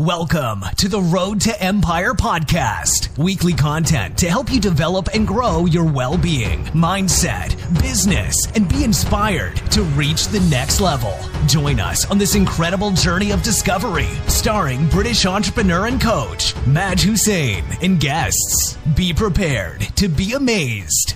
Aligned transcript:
Welcome 0.00 0.64
to 0.78 0.88
the 0.88 1.02
Road 1.02 1.42
to 1.42 1.62
Empire 1.62 2.14
podcast. 2.14 3.18
Weekly 3.18 3.52
content 3.52 4.16
to 4.16 4.30
help 4.30 4.50
you 4.50 4.58
develop 4.58 5.10
and 5.12 5.26
grow 5.26 5.66
your 5.66 5.84
well 5.84 6.16
being, 6.16 6.64
mindset, 6.68 7.54
business, 7.82 8.34
and 8.54 8.66
be 8.66 8.82
inspired 8.82 9.56
to 9.72 9.82
reach 9.82 10.28
the 10.28 10.40
next 10.48 10.80
level. 10.80 11.14
Join 11.46 11.80
us 11.80 12.10
on 12.10 12.16
this 12.16 12.34
incredible 12.34 12.92
journey 12.92 13.30
of 13.30 13.42
discovery, 13.42 14.08
starring 14.26 14.88
British 14.88 15.26
entrepreneur 15.26 15.86
and 15.86 16.00
coach 16.00 16.54
Maj 16.66 17.02
Hussein 17.02 17.62
and 17.82 18.00
guests. 18.00 18.78
Be 18.96 19.12
prepared 19.12 19.82
to 19.96 20.08
be 20.08 20.32
amazed. 20.32 21.12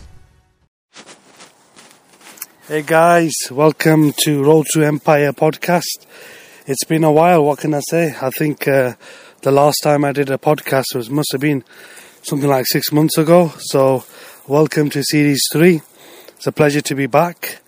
Hey 2.68 2.82
guys, 2.82 3.32
welcome 3.50 4.12
to 4.24 4.44
Road 4.44 4.66
to 4.74 4.84
Empire 4.84 5.32
podcast 5.32 6.04
it's 6.66 6.84
been 6.84 7.04
a 7.04 7.12
while. 7.12 7.44
What 7.44 7.58
can 7.58 7.74
I 7.74 7.80
say? 7.90 8.14
I 8.20 8.30
think 8.30 8.66
uh, 8.66 8.94
the 9.42 9.50
last 9.50 9.80
time 9.82 10.04
I 10.04 10.12
did 10.12 10.30
a 10.30 10.38
podcast 10.38 10.94
was 10.94 11.10
must 11.10 11.32
have 11.32 11.40
been 11.40 11.62
something 12.22 12.48
like 12.48 12.66
six 12.66 12.90
months 12.90 13.18
ago. 13.18 13.52
So, 13.58 14.04
welcome 14.46 14.88
to 14.90 15.02
series 15.04 15.42
three. 15.52 15.82
It's 16.36 16.46
a 16.46 16.52
pleasure 16.52 16.80
to 16.80 16.94
be 16.94 17.06
back. 17.06 17.58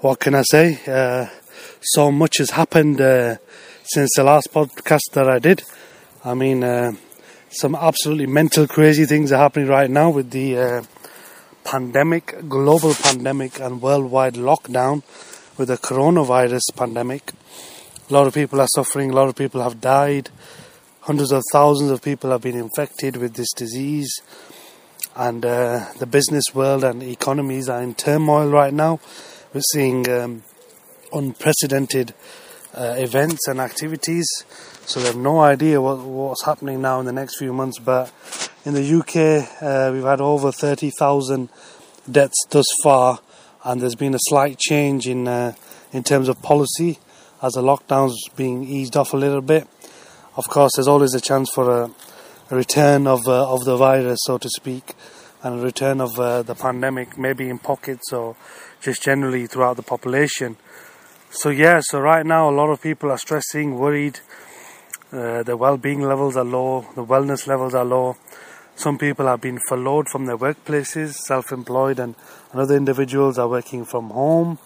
What 0.00 0.20
can 0.20 0.34
I 0.34 0.42
say? 0.42 0.80
Uh, 0.86 1.26
so 1.82 2.10
much 2.10 2.38
has 2.38 2.50
happened 2.50 2.98
uh, 2.98 3.36
since 3.84 4.10
the 4.16 4.24
last 4.24 4.50
podcast 4.52 5.12
that 5.12 5.28
I 5.28 5.38
did. 5.38 5.62
I 6.24 6.32
mean, 6.32 6.64
uh, 6.64 6.92
some 7.50 7.74
absolutely 7.74 8.26
mental, 8.26 8.66
crazy 8.66 9.04
things 9.04 9.32
are 9.32 9.38
happening 9.38 9.68
right 9.68 9.90
now 9.90 10.08
with 10.08 10.30
the 10.30 10.58
uh, 10.58 10.82
pandemic, 11.64 12.48
global 12.48 12.94
pandemic, 12.94 13.60
and 13.60 13.82
worldwide 13.82 14.34
lockdown 14.34 15.02
with 15.58 15.68
the 15.68 15.76
coronavirus 15.76 16.62
pandemic. 16.74 17.32
A 18.08 18.12
lot 18.12 18.28
of 18.28 18.34
people 18.34 18.60
are 18.60 18.68
suffering, 18.68 19.10
a 19.10 19.14
lot 19.14 19.28
of 19.28 19.34
people 19.34 19.60
have 19.60 19.80
died, 19.80 20.30
hundreds 21.00 21.32
of 21.32 21.42
thousands 21.50 21.90
of 21.90 22.02
people 22.02 22.30
have 22.30 22.40
been 22.40 22.56
infected 22.56 23.16
with 23.16 23.34
this 23.34 23.52
disease, 23.52 24.20
and 25.16 25.44
uh, 25.44 25.86
the 25.98 26.06
business 26.06 26.44
world 26.54 26.84
and 26.84 27.02
economies 27.02 27.68
are 27.68 27.82
in 27.82 27.96
turmoil 27.96 28.48
right 28.48 28.72
now. 28.72 29.00
We're 29.52 29.60
seeing 29.72 30.08
um, 30.08 30.44
unprecedented 31.12 32.14
uh, 32.74 32.94
events 32.96 33.48
and 33.48 33.60
activities, 33.60 34.28
so 34.84 35.00
we 35.00 35.06
have 35.06 35.16
no 35.16 35.40
idea 35.40 35.80
what, 35.80 35.98
what's 35.98 36.44
happening 36.44 36.80
now 36.80 37.00
in 37.00 37.06
the 37.06 37.12
next 37.12 37.38
few 37.38 37.52
months. 37.52 37.80
But 37.80 38.12
in 38.64 38.74
the 38.74 38.98
UK, 39.00 39.60
uh, 39.60 39.90
we've 39.92 40.04
had 40.04 40.20
over 40.20 40.52
30,000 40.52 41.48
deaths 42.08 42.46
thus 42.50 42.66
far, 42.84 43.18
and 43.64 43.80
there's 43.80 43.96
been 43.96 44.14
a 44.14 44.20
slight 44.28 44.60
change 44.60 45.08
in 45.08 45.26
uh, 45.26 45.54
in 45.92 46.04
terms 46.04 46.28
of 46.28 46.40
policy 46.40 47.00
as 47.42 47.52
the 47.52 47.62
lockdown's 47.62 48.16
being 48.36 48.64
eased 48.64 48.96
off 48.96 49.12
a 49.12 49.16
little 49.16 49.40
bit. 49.40 49.66
Of 50.36 50.48
course, 50.48 50.72
there's 50.76 50.88
always 50.88 51.14
a 51.14 51.20
chance 51.20 51.50
for 51.50 51.70
a, 51.70 51.90
a 52.50 52.56
return 52.56 53.06
of 53.06 53.26
uh, 53.26 53.52
of 53.52 53.64
the 53.64 53.76
virus, 53.76 54.18
so 54.24 54.38
to 54.38 54.48
speak, 54.48 54.94
and 55.42 55.60
a 55.60 55.62
return 55.62 56.00
of 56.00 56.18
uh, 56.18 56.42
the 56.42 56.54
pandemic, 56.54 57.18
maybe 57.18 57.48
in 57.48 57.58
pockets 57.58 58.12
or 58.12 58.36
just 58.80 59.02
generally 59.02 59.46
throughout 59.46 59.76
the 59.76 59.82
population. 59.82 60.56
So 61.30 61.50
yeah, 61.50 61.80
so 61.82 62.00
right 62.00 62.24
now 62.24 62.48
a 62.48 62.54
lot 62.54 62.70
of 62.70 62.80
people 62.80 63.10
are 63.10 63.18
stressing, 63.18 63.78
worried. 63.78 64.20
Uh, 65.12 65.42
their 65.42 65.56
well-being 65.56 66.00
levels 66.00 66.36
are 66.36 66.44
low, 66.44 66.86
the 66.94 67.04
wellness 67.04 67.46
levels 67.46 67.74
are 67.74 67.84
low. 67.84 68.16
Some 68.74 68.98
people 68.98 69.26
have 69.26 69.40
been 69.40 69.58
furloughed 69.68 70.08
from 70.08 70.26
their 70.26 70.36
workplaces, 70.36 71.14
self-employed, 71.14 71.98
and, 71.98 72.14
and 72.52 72.60
other 72.60 72.76
individuals 72.76 73.38
are 73.38 73.48
working 73.48 73.84
from 73.84 74.10
home 74.10 74.58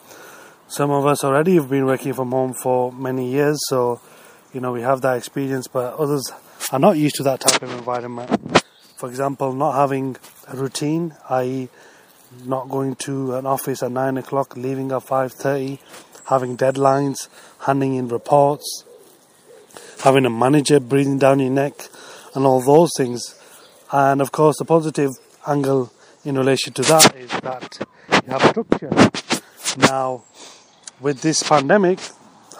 some 0.70 0.92
of 0.92 1.04
us 1.04 1.24
already 1.24 1.56
have 1.56 1.68
been 1.68 1.84
working 1.84 2.12
from 2.12 2.30
home 2.30 2.54
for 2.54 2.92
many 2.92 3.28
years, 3.28 3.58
so 3.68 4.00
you 4.54 4.60
know 4.60 4.70
we 4.70 4.82
have 4.82 5.00
that 5.00 5.16
experience, 5.16 5.66
but 5.66 5.94
others 5.98 6.30
are 6.70 6.78
not 6.78 6.96
used 6.96 7.16
to 7.16 7.24
that 7.24 7.40
type 7.40 7.60
of 7.60 7.72
environment. 7.72 8.62
For 8.96 9.08
example, 9.08 9.52
not 9.52 9.72
having 9.72 10.16
a 10.46 10.56
routine, 10.56 11.16
i.e., 11.30 11.68
not 12.44 12.68
going 12.68 12.94
to 13.06 13.34
an 13.34 13.46
office 13.46 13.82
at 13.82 13.90
nine 13.90 14.16
o'clock, 14.16 14.56
leaving 14.56 14.92
at 14.92 15.02
five 15.02 15.32
thirty, 15.32 15.80
having 16.26 16.56
deadlines, 16.56 17.26
handing 17.62 17.96
in 17.96 18.06
reports, 18.06 18.84
having 20.04 20.24
a 20.24 20.30
manager 20.30 20.78
breathing 20.78 21.18
down 21.18 21.40
your 21.40 21.50
neck, 21.50 21.88
and 22.36 22.46
all 22.46 22.60
those 22.60 22.90
things. 22.96 23.34
And 23.90 24.20
of 24.20 24.30
course, 24.30 24.56
the 24.58 24.64
positive 24.64 25.10
angle 25.48 25.92
in 26.24 26.38
relation 26.38 26.72
to 26.74 26.82
that 26.82 27.16
is 27.16 27.30
that 27.40 27.84
you 28.24 28.30
have 28.30 28.42
structure. 28.42 29.10
Now, 29.78 30.24
with 31.00 31.22
this 31.22 31.42
pandemic, 31.42 31.98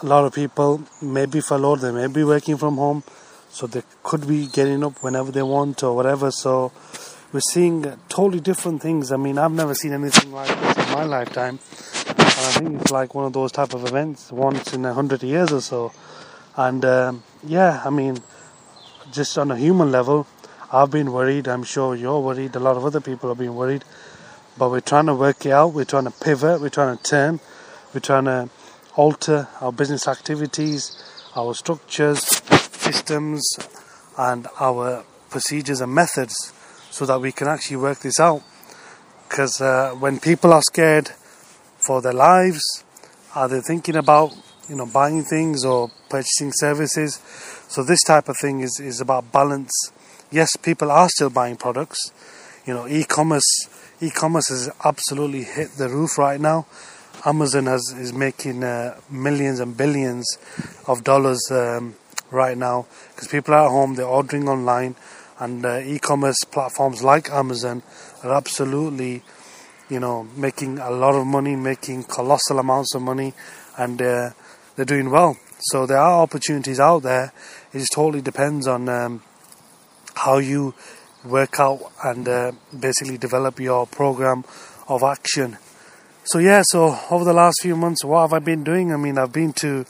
a 0.01 0.05
lot 0.05 0.25
of 0.25 0.33
people 0.33 0.81
may 1.01 1.25
be 1.25 1.41
furloughed, 1.41 1.81
they 1.81 1.91
may 1.91 2.07
be 2.07 2.23
working 2.23 2.57
from 2.57 2.77
home, 2.77 3.03
so 3.49 3.67
they 3.67 3.83
could 4.03 4.27
be 4.27 4.47
getting 4.47 4.83
up 4.83 5.03
whenever 5.03 5.31
they 5.31 5.43
want 5.43 5.83
or 5.83 5.95
whatever. 5.95 6.31
So 6.31 6.71
we're 7.31 7.41
seeing 7.41 7.85
totally 8.09 8.39
different 8.39 8.81
things. 8.81 9.11
I 9.11 9.17
mean, 9.17 9.37
I've 9.37 9.51
never 9.51 9.75
seen 9.75 9.93
anything 9.93 10.31
like 10.31 10.47
this 10.47 10.87
in 10.87 10.93
my 10.93 11.03
lifetime, 11.03 11.59
and 12.07 12.19
I 12.19 12.51
think 12.57 12.81
it's 12.81 12.91
like 12.91 13.13
one 13.13 13.25
of 13.25 13.33
those 13.33 13.51
type 13.51 13.73
of 13.73 13.85
events 13.85 14.31
once 14.31 14.73
in 14.73 14.85
a 14.85 14.93
hundred 14.93 15.21
years 15.23 15.51
or 15.51 15.61
so. 15.61 15.93
And 16.55 16.83
um, 16.83 17.23
yeah, 17.43 17.81
I 17.85 17.89
mean, 17.89 18.17
just 19.11 19.37
on 19.37 19.51
a 19.51 19.57
human 19.57 19.91
level, 19.91 20.25
I've 20.71 20.89
been 20.89 21.11
worried. 21.11 21.47
I'm 21.47 21.63
sure 21.63 21.95
you're 21.95 22.19
worried. 22.19 22.55
A 22.55 22.59
lot 22.59 22.75
of 22.75 22.85
other 22.85 23.01
people 23.01 23.29
have 23.29 23.37
been 23.37 23.55
worried, 23.55 23.83
but 24.57 24.71
we're 24.71 24.81
trying 24.81 25.05
to 25.05 25.13
work 25.13 25.45
it 25.45 25.51
out. 25.51 25.73
We're 25.73 25.85
trying 25.85 26.05
to 26.05 26.11
pivot. 26.11 26.59
We're 26.59 26.69
trying 26.69 26.97
to 26.97 27.03
turn 27.03 27.39
we're 27.93 27.99
trying 27.99 28.25
to 28.25 28.49
alter 28.95 29.47
our 29.59 29.71
business 29.71 30.07
activities, 30.07 30.95
our 31.35 31.53
structures, 31.53 32.19
systems, 32.71 33.41
and 34.17 34.47
our 34.59 35.03
procedures 35.29 35.81
and 35.81 35.93
methods 35.93 36.53
so 36.89 37.05
that 37.05 37.19
we 37.19 37.31
can 37.31 37.47
actually 37.47 37.77
work 37.77 37.99
this 37.99 38.19
out. 38.19 38.41
Because 39.27 39.61
uh, 39.61 39.91
when 39.99 40.19
people 40.19 40.53
are 40.53 40.61
scared 40.61 41.09
for 41.85 42.01
their 42.01 42.13
lives, 42.13 42.61
are 43.35 43.47
they 43.47 43.61
thinking 43.61 43.95
about 43.95 44.33
you 44.69 44.75
know 44.75 44.85
buying 44.85 45.23
things 45.23 45.63
or 45.65 45.89
purchasing 46.09 46.51
services? 46.53 47.21
So 47.67 47.83
this 47.83 48.03
type 48.03 48.27
of 48.27 48.35
thing 48.41 48.59
is, 48.59 48.79
is 48.79 48.99
about 48.99 49.31
balance. 49.31 49.71
Yes, 50.31 50.55
people 50.57 50.91
are 50.91 51.07
still 51.09 51.29
buying 51.29 51.55
products. 51.55 52.11
You 52.65 52.73
know, 52.73 52.87
e-commerce 52.87 53.67
e-commerce 54.01 54.49
has 54.49 54.69
absolutely 54.83 55.43
hit 55.43 55.71
the 55.77 55.87
roof 55.87 56.17
right 56.17 56.41
now. 56.41 56.65
Amazon 57.25 57.67
has, 57.67 57.93
is 57.97 58.13
making 58.13 58.63
uh, 58.63 58.99
millions 59.09 59.59
and 59.59 59.77
billions 59.77 60.25
of 60.87 61.03
dollars 61.03 61.39
um, 61.51 61.95
right 62.31 62.57
now 62.57 62.87
because 63.09 63.27
people 63.27 63.53
are 63.53 63.65
at 63.65 63.69
home, 63.69 63.95
they're 63.95 64.05
ordering 64.05 64.49
online, 64.49 64.95
and 65.39 65.65
uh, 65.65 65.79
e-commerce 65.79 66.37
platforms 66.51 67.03
like 67.03 67.29
Amazon 67.29 67.83
are 68.23 68.33
absolutely, 68.33 69.21
you 69.89 69.99
know, 69.99 70.23
making 70.35 70.79
a 70.79 70.89
lot 70.89 71.13
of 71.13 71.27
money, 71.27 71.55
making 71.55 72.03
colossal 72.05 72.57
amounts 72.57 72.95
of 72.95 73.03
money, 73.03 73.33
and 73.77 74.01
uh, 74.01 74.31
they're 74.75 74.85
doing 74.85 75.11
well. 75.11 75.37
So 75.59 75.85
there 75.85 75.97
are 75.97 76.23
opportunities 76.23 76.79
out 76.79 77.03
there. 77.03 77.33
It 77.71 77.79
just 77.79 77.93
totally 77.93 78.21
depends 78.21 78.67
on 78.67 78.89
um, 78.89 79.21
how 80.15 80.39
you 80.39 80.73
work 81.23 81.59
out 81.59 81.91
and 82.03 82.27
uh, 82.27 82.51
basically 82.79 83.19
develop 83.19 83.59
your 83.59 83.85
program 83.85 84.43
of 84.87 85.03
action 85.03 85.57
so 86.23 86.37
yeah, 86.37 86.61
so 86.63 86.97
over 87.09 87.25
the 87.25 87.33
last 87.33 87.57
few 87.61 87.75
months, 87.75 88.05
what 88.05 88.21
have 88.21 88.33
I 88.33 88.39
been 88.39 88.63
doing? 88.63 88.93
I 88.93 88.97
mean, 88.97 89.17
I've 89.17 89.33
been 89.33 89.53
to 89.53 89.85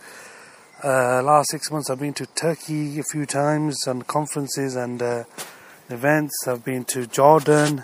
uh, 0.82 1.22
last 1.24 1.52
six 1.52 1.70
months. 1.70 1.90
I've 1.90 2.00
been 2.00 2.14
to 2.14 2.26
Turkey 2.26 3.00
a 3.00 3.04
few 3.04 3.26
times 3.26 3.86
on 3.86 4.04
conferences 4.04 4.78
and 4.78 5.02
uh, 5.02 5.24
events. 5.90 6.34
I've 6.48 6.64
been 6.64 6.86
to 6.86 7.06
Jordan. 7.06 7.84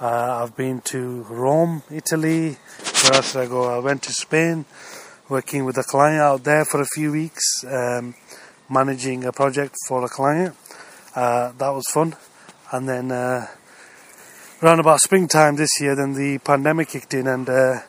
Uh, 0.00 0.42
I've 0.42 0.56
been 0.56 0.80
to 0.82 1.22
Rome, 1.30 1.82
Italy. 1.90 2.56
Where 3.02 3.14
else 3.14 3.32
did 3.32 3.42
I 3.42 3.46
go? 3.46 3.72
I 3.72 3.78
went 3.78 4.02
to 4.04 4.12
Spain, 4.12 4.64
working 5.28 5.64
with 5.64 5.78
a 5.78 5.84
client 5.84 6.20
out 6.20 6.42
there 6.42 6.64
for 6.64 6.80
a 6.80 6.86
few 6.94 7.12
weeks, 7.12 7.44
um, 7.64 8.14
managing 8.68 9.24
a 9.24 9.32
project 9.32 9.76
for 9.86 10.04
a 10.04 10.08
client. 10.08 10.56
Uh, 11.14 11.52
that 11.58 11.70
was 11.70 11.84
fun. 11.94 12.16
And 12.72 12.88
then 12.88 13.12
uh, 13.12 13.46
around 14.62 14.80
about 14.80 15.00
springtime 15.00 15.54
this 15.56 15.70
year, 15.80 15.94
then 15.94 16.14
the 16.14 16.38
pandemic 16.38 16.88
kicked 16.88 17.14
in 17.14 17.28
and 17.28 17.48
uh, 17.48 17.80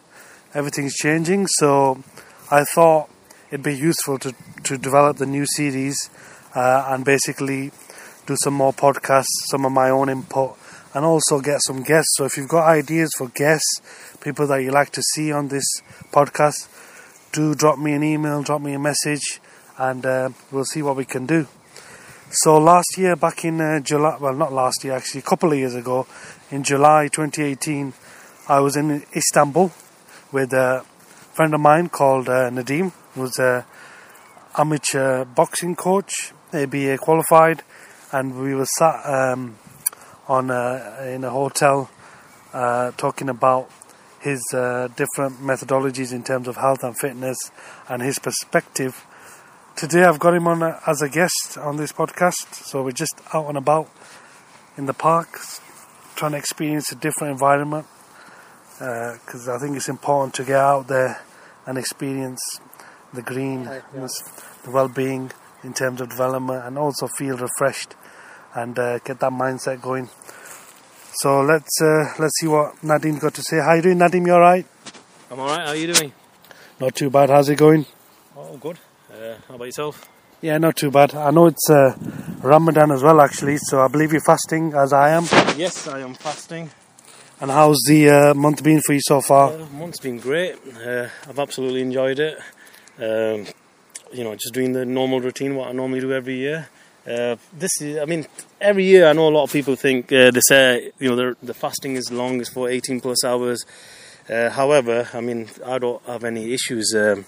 everything's 0.54 0.94
changing. 0.94 1.48
So 1.48 2.04
I 2.52 2.64
thought 2.64 3.10
it'd 3.50 3.64
be 3.64 3.76
useful 3.76 4.20
to, 4.20 4.36
to 4.64 4.78
develop 4.78 5.18
the 5.18 5.26
new 5.26 5.46
series 5.48 6.10
uh, 6.56 6.86
and 6.90 7.04
basically 7.04 7.72
do 8.28 8.36
some 8.44 8.54
more 8.54 8.74
podcasts, 8.74 9.26
some 9.50 9.66
of 9.66 9.72
my 9.72 9.90
own 9.90 10.10
input, 10.10 10.58
and 10.94 11.06
also 11.06 11.40
get 11.40 11.60
some 11.66 11.82
guests. 11.82 12.14
So 12.18 12.26
if 12.26 12.38
you've 12.38 12.50
got 12.50 12.68
ideas 12.68 13.10
for 13.18 13.30
guests, 13.30 14.16
people 14.22 14.46
that 14.48 14.62
you 14.62 14.70
like 14.70 14.92
to 14.92 15.02
see 15.02 15.32
on 15.32 15.48
this 15.48 15.66
podcast, 16.12 16.68
do 17.32 17.56
drop 17.56 17.80
me 17.80 17.94
an 17.94 18.04
email, 18.04 18.44
drop 18.44 18.62
me 18.62 18.74
a 18.74 18.80
message, 18.80 19.42
and 19.78 20.06
uh, 20.06 20.30
we'll 20.52 20.66
see 20.66 20.84
what 20.84 20.96
we 20.96 21.06
can 21.06 21.26
do. 21.26 21.48
So 22.32 22.60
last 22.60 22.96
year, 22.96 23.16
back 23.16 23.44
in 23.44 23.60
uh, 23.60 23.80
July, 23.80 24.18
well, 24.20 24.36
not 24.36 24.54
last 24.54 24.84
year 24.84 24.94
actually, 24.94 25.22
a 25.22 25.24
couple 25.24 25.52
of 25.52 25.58
years 25.58 25.74
ago, 25.74 26.06
in 26.52 26.64
July 26.64 27.08
2018, 27.08 27.94
I 28.48 28.60
was 28.60 28.76
in 28.76 29.04
Istanbul 29.16 29.72
with 30.32 30.52
a 30.54 30.84
friend 31.34 31.54
of 31.54 31.62
mine 31.62 31.90
called 31.90 32.28
uh, 32.28 32.50
Nadim, 32.50 32.92
who's 33.14 33.38
a 33.38 33.66
amateur 34.58 35.26
boxing 35.26 35.76
coach, 35.76 36.34
ABA 36.52 36.98
qualified, 36.98 37.62
and 38.12 38.42
we 38.42 38.56
were 38.56 38.66
sat 38.66 39.06
um, 39.06 39.58
on 40.28 40.50
a, 40.50 41.12
in 41.14 41.24
a 41.24 41.30
hotel 41.30 41.90
uh, 42.54 42.92
talking 42.92 43.30
about 43.30 43.70
his 44.20 44.42
uh, 44.54 44.88
different 44.96 45.40
methodologies 45.40 46.12
in 46.12 46.24
terms 46.24 46.48
of 46.48 46.58
health 46.58 46.84
and 46.84 46.98
fitness 46.98 47.38
and 47.88 48.02
his 48.02 48.18
perspective. 48.18 49.06
Today 49.76 50.04
I've 50.04 50.20
got 50.20 50.34
him 50.34 50.48
on 50.48 50.64
a, 50.64 50.82
as 50.88 51.02
a 51.04 51.10
guest 51.10 51.60
on 51.60 51.78
this 51.78 51.94
podcast, 51.94 52.54
so 52.66 52.82
we're 52.84 52.92
just 52.92 53.22
out 53.34 53.48
and 53.48 53.58
about 53.58 53.88
in 54.78 54.88
the 54.88 54.94
park, 54.94 55.40
trying 56.20 56.34
to 56.34 56.38
experience 56.38 56.92
a 56.92 56.96
different 56.96 57.32
environment 57.32 57.88
because 58.74 59.48
uh, 59.48 59.56
I 59.56 59.58
think 59.58 59.78
it's 59.78 59.88
important 59.88 60.34
to 60.36 60.44
get 60.44 60.58
out 60.58 60.90
there 60.90 61.22
and 61.66 61.78
experience 61.78 62.42
the 63.14 63.22
green, 63.22 63.64
the 63.64 64.72
well-being 64.72 65.32
in 65.64 65.74
terms 65.74 66.02
of 66.02 66.10
development, 66.10 66.66
and 66.66 66.78
also 66.78 67.08
feel 67.08 67.38
refreshed 67.38 67.96
and 68.54 68.78
uh, 68.78 69.00
get 69.00 69.22
that 69.22 69.32
mindset 69.32 69.82
going. 69.82 70.10
So 71.14 71.40
let's 71.40 71.82
uh, 71.82 72.14
let's 72.20 72.38
see 72.40 72.48
what 72.48 72.76
Nadim 72.82 73.20
got 73.22 73.34
to 73.36 73.42
say. 73.42 73.58
How 73.60 73.76
you 73.76 73.82
doing, 73.82 73.98
Nadim? 73.98 74.28
You 74.28 74.34
all 74.34 74.42
right? 74.42 74.66
I'm 75.32 75.40
all 75.40 75.48
right. 75.48 75.62
How 75.62 75.68
are 75.68 75.76
you 75.76 75.94
doing? 75.94 76.12
Not 76.82 76.96
too 76.96 77.10
bad. 77.10 77.30
How's 77.30 77.48
it 77.48 77.58
going? 77.58 77.86
Oh, 78.36 78.58
good. 78.58 78.78
Uh, 79.12 79.36
how 79.48 79.56
about 79.56 79.66
yourself? 79.66 80.08
Yeah, 80.42 80.58
not 80.58 80.78
too 80.78 80.90
bad. 80.90 81.16
I 81.16 81.32
know 81.32 81.48
it's 81.48 81.70
uh, 81.70 81.96
Ramadan 82.42 82.92
as 82.92 83.04
well, 83.04 83.20
actually. 83.20 83.58
So 83.58 83.82
I 83.82 83.90
believe 83.90 84.14
you're 84.14 84.22
fasting, 84.22 84.74
as 84.74 84.94
I 84.94 85.10
am. 85.10 85.24
Yes, 85.58 85.86
I 85.86 86.00
am 86.00 86.14
fasting. 86.14 86.70
And 87.42 87.52
how's 87.52 87.80
the 87.86 88.10
uh, 88.10 88.34
month 88.34 88.64
been 88.64 88.80
for 88.80 88.94
you 88.94 89.02
so 89.02 89.20
far? 89.20 89.52
Uh, 89.52 89.66
month's 89.74 90.00
been 90.00 90.18
great. 90.18 90.56
Uh, 90.82 91.10
I've 91.28 91.40
absolutely 91.40 91.82
enjoyed 91.82 92.20
it. 92.20 92.38
Um, 92.98 93.48
you 94.14 94.24
know, 94.24 94.34
just 94.36 94.54
doing 94.54 94.72
the 94.72 94.86
normal 94.86 95.20
routine, 95.20 95.56
what 95.56 95.68
I 95.68 95.72
normally 95.74 96.00
do 96.00 96.14
every 96.14 96.38
year. 96.38 96.70
Uh, 97.06 97.36
this 97.52 97.82
is, 97.82 97.98
I 97.98 98.06
mean, 98.06 98.26
every 98.62 98.86
year 98.86 99.08
I 99.08 99.14
know 99.14 99.28
a 99.28 99.36
lot 99.36 99.44
of 99.44 99.52
people 99.52 99.76
think 99.76 100.10
uh, 100.14 100.32
they 100.32 100.42
say, 100.42 100.92
you 101.00 101.14
know, 101.14 101.36
the 101.44 101.54
fasting 101.54 101.96
is 101.96 102.12
long, 102.12 102.40
is 102.40 102.48
for 102.48 102.70
18 102.70 103.02
plus 103.02 103.26
hours. 103.26 103.66
Uh, 104.30 104.50
however, 104.52 105.10
I 105.14 105.20
mean, 105.20 105.50
I 105.66 105.80
don't 105.80 106.02
have 106.06 106.24
any 106.24 106.54
issues. 106.54 106.94
Um, 106.96 107.26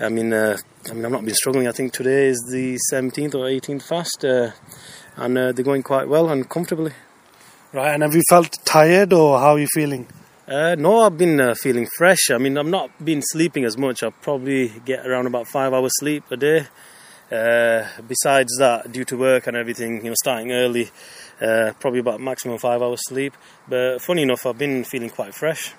I 0.00 0.08
mean, 0.08 0.32
I 0.32 0.56
mean, 0.92 1.04
I've 1.04 1.12
not 1.12 1.24
been 1.24 1.34
struggling. 1.34 1.68
I 1.68 1.72
think 1.72 1.92
today 1.92 2.28
is 2.28 2.38
the 2.50 2.78
17th 2.92 3.34
or 3.34 3.44
18th 3.44 3.82
fast, 3.82 4.24
and 4.24 5.36
they're 5.36 5.52
going 5.52 5.82
quite 5.82 6.08
well 6.08 6.30
and 6.30 6.48
comfortably. 6.48 6.92
Right, 7.72 7.94
and 7.94 8.02
have 8.02 8.16
you 8.16 8.22
felt 8.28 8.58
tired 8.64 9.12
or 9.12 9.38
how 9.38 9.52
are 9.52 9.58
you 9.60 9.68
feeling? 9.72 10.08
Uh, 10.48 10.74
no, 10.76 11.02
I've 11.02 11.16
been 11.16 11.40
uh, 11.40 11.54
feeling 11.54 11.86
fresh. 11.96 12.30
I 12.32 12.38
mean, 12.38 12.58
I've 12.58 12.66
not 12.66 12.90
been 13.04 13.22
sleeping 13.22 13.64
as 13.64 13.78
much. 13.78 14.02
I 14.02 14.10
probably 14.10 14.72
get 14.84 15.06
around 15.06 15.26
about 15.28 15.46
five 15.46 15.72
hours 15.72 15.92
sleep 16.00 16.24
a 16.32 16.36
day. 16.36 16.66
Uh, 17.30 17.86
besides 18.08 18.56
that, 18.58 18.90
due 18.90 19.04
to 19.04 19.16
work 19.16 19.46
and 19.46 19.56
everything, 19.56 20.02
you 20.02 20.10
know, 20.10 20.14
starting 20.20 20.50
early, 20.50 20.90
uh, 21.40 21.72
probably 21.78 22.00
about 22.00 22.20
maximum 22.20 22.58
five 22.58 22.82
hours 22.82 22.98
sleep. 23.06 23.36
But 23.68 24.00
funny 24.02 24.22
enough, 24.22 24.44
I've 24.44 24.58
been 24.58 24.82
feeling 24.82 25.10
quite 25.10 25.32
fresh. 25.32 25.72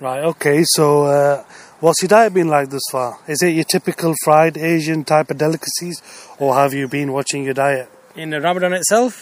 Right. 0.00 0.24
Okay. 0.24 0.64
So, 0.64 1.04
uh, 1.04 1.44
what's 1.84 2.00
your 2.00 2.08
diet 2.08 2.32
been 2.32 2.48
like 2.48 2.70
thus 2.70 2.80
far? 2.90 3.18
Is 3.28 3.42
it 3.42 3.50
your 3.50 3.64
typical 3.64 4.14
fried 4.24 4.56
Asian 4.56 5.04
type 5.04 5.30
of 5.30 5.36
delicacies, 5.36 6.00
or 6.38 6.54
have 6.54 6.72
you 6.72 6.88
been 6.88 7.12
watching 7.12 7.44
your 7.44 7.52
diet? 7.52 7.90
In 8.16 8.30
the 8.30 8.40
Ramadan 8.40 8.72
itself? 8.72 9.12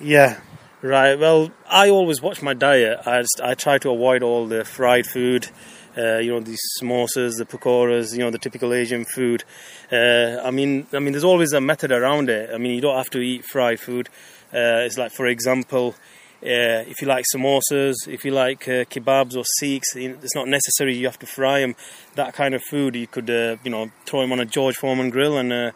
Yeah. 0.00 0.40
Right. 0.82 1.16
Well, 1.16 1.52
I 1.68 1.88
always 1.88 2.20
watch 2.20 2.42
my 2.42 2.52
diet. 2.52 3.06
I 3.06 3.20
just, 3.20 3.40
I 3.40 3.54
try 3.54 3.78
to 3.78 3.90
avoid 3.90 4.24
all 4.24 4.46
the 4.46 4.64
fried 4.64 5.06
food. 5.06 5.50
Uh, 5.96 6.18
you 6.18 6.32
know, 6.32 6.40
these 6.40 6.60
samosas, 6.80 7.38
the 7.38 7.44
pakoras, 7.46 8.12
you 8.12 8.18
know, 8.18 8.30
the 8.30 8.38
typical 8.38 8.72
Asian 8.72 9.04
food. 9.04 9.44
Uh, 9.92 10.40
I 10.42 10.50
mean, 10.50 10.88
I 10.92 10.98
mean, 10.98 11.12
there's 11.12 11.24
always 11.24 11.52
a 11.52 11.60
method 11.60 11.92
around 11.92 12.28
it. 12.28 12.50
I 12.52 12.58
mean, 12.58 12.74
you 12.74 12.80
don't 12.80 12.96
have 12.96 13.10
to 13.10 13.20
eat 13.20 13.44
fried 13.44 13.78
food. 13.78 14.08
Uh, 14.52 14.82
it's 14.86 14.98
like, 14.98 15.12
for 15.12 15.26
example, 15.26 15.94
uh, 16.42 16.88
if 16.88 17.02
you 17.02 17.08
like 17.08 17.24
samosas, 17.34 17.94
if 18.06 18.24
you 18.24 18.30
like 18.30 18.66
uh, 18.66 18.84
kebabs 18.84 19.36
or 19.36 19.44
seekhs, 19.58 19.94
it's 19.94 20.34
not 20.34 20.48
necessary 20.48 20.96
you 20.96 21.06
have 21.06 21.18
to 21.18 21.26
fry 21.26 21.60
them. 21.60 21.76
That 22.14 22.34
kind 22.34 22.54
of 22.54 22.62
food, 22.62 22.96
you 22.96 23.06
could, 23.06 23.28
uh, 23.28 23.56
you 23.62 23.70
know, 23.70 23.90
throw 24.06 24.22
them 24.22 24.32
on 24.32 24.40
a 24.40 24.46
George 24.46 24.76
Foreman 24.76 25.10
grill 25.10 25.36
and 25.38 25.72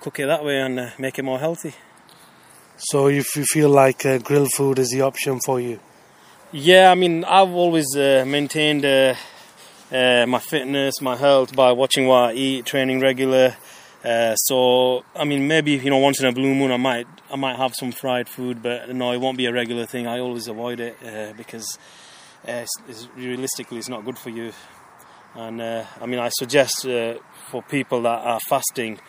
cook 0.00 0.20
it 0.20 0.26
that 0.26 0.44
way 0.44 0.60
and 0.60 0.92
make 0.98 1.18
it 1.18 1.24
more 1.24 1.38
healthy. 1.38 1.74
So 2.84 3.06
if 3.06 3.36
you 3.36 3.44
feel 3.44 3.70
like 3.70 4.04
uh, 4.04 4.18
grilled 4.18 4.52
food 4.52 4.78
is 4.80 4.90
the 4.90 5.02
option 5.02 5.38
for 5.38 5.60
you? 5.60 5.78
Yeah, 6.50 6.90
I 6.90 6.96
mean, 6.96 7.24
I've 7.24 7.50
always 7.50 7.86
uh, 7.96 8.24
maintained 8.26 8.84
uh, 8.84 9.14
uh 9.90 10.26
my 10.26 10.38
fitness, 10.38 11.00
my 11.00 11.16
health 11.16 11.54
by 11.54 11.72
watching 11.72 12.06
what 12.06 12.30
I 12.30 12.32
eat, 12.32 12.66
training 12.66 13.00
regular. 13.00 13.56
Uh, 14.04 14.34
so, 14.34 15.04
I 15.14 15.24
mean, 15.24 15.46
maybe 15.46 15.72
you 15.72 15.90
know, 15.90 15.98
once 15.98 16.20
in 16.20 16.26
a 16.26 16.32
blue 16.32 16.54
moon, 16.54 16.72
I 16.72 16.76
might, 16.76 17.06
I 17.30 17.36
might 17.36 17.56
have 17.56 17.74
some 17.74 17.92
fried 17.92 18.28
food, 18.28 18.62
but 18.62 18.88
no, 18.94 19.12
it 19.12 19.18
won't 19.18 19.38
be 19.38 19.46
a 19.46 19.52
regular 19.52 19.86
thing. 19.86 20.06
I 20.06 20.18
always 20.18 20.48
avoid 20.48 20.80
it 20.80 20.96
uh, 21.06 21.32
because 21.36 21.78
it's, 22.44 22.70
it's, 22.88 23.08
realistically, 23.16 23.78
it's 23.78 23.88
not 23.88 24.04
good 24.04 24.18
for 24.18 24.30
you. 24.30 24.52
And 25.34 25.62
I 25.62 26.04
mean, 26.04 26.18
I 26.18 26.28
suggest 26.28 26.82
for 26.82 27.62
people 27.70 28.02
that 28.02 28.18
are 28.26 28.40
fasting. 28.40 29.00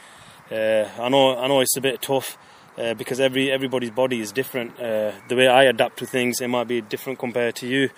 I 0.49 1.09
know, 1.09 1.37
I 1.37 1.47
know, 1.47 1.59
it's 1.59 1.75
a 1.75 1.81
bit 1.81 2.01
tough 2.01 2.37
uh, 2.77 2.93
because 2.93 3.19
every 3.19 3.51
everybody's 3.51 3.91
body 3.91 4.19
is 4.19 4.31
different. 4.31 4.79
Uh, 4.79 5.11
the 5.27 5.35
way 5.35 5.47
I 5.47 5.63
adapt 5.63 5.99
to 5.99 6.05
things, 6.05 6.41
it 6.41 6.47
might 6.47 6.67
be 6.67 6.81
different 6.81 7.19
compared 7.19 7.55
to 7.57 7.67
you. 7.67 7.89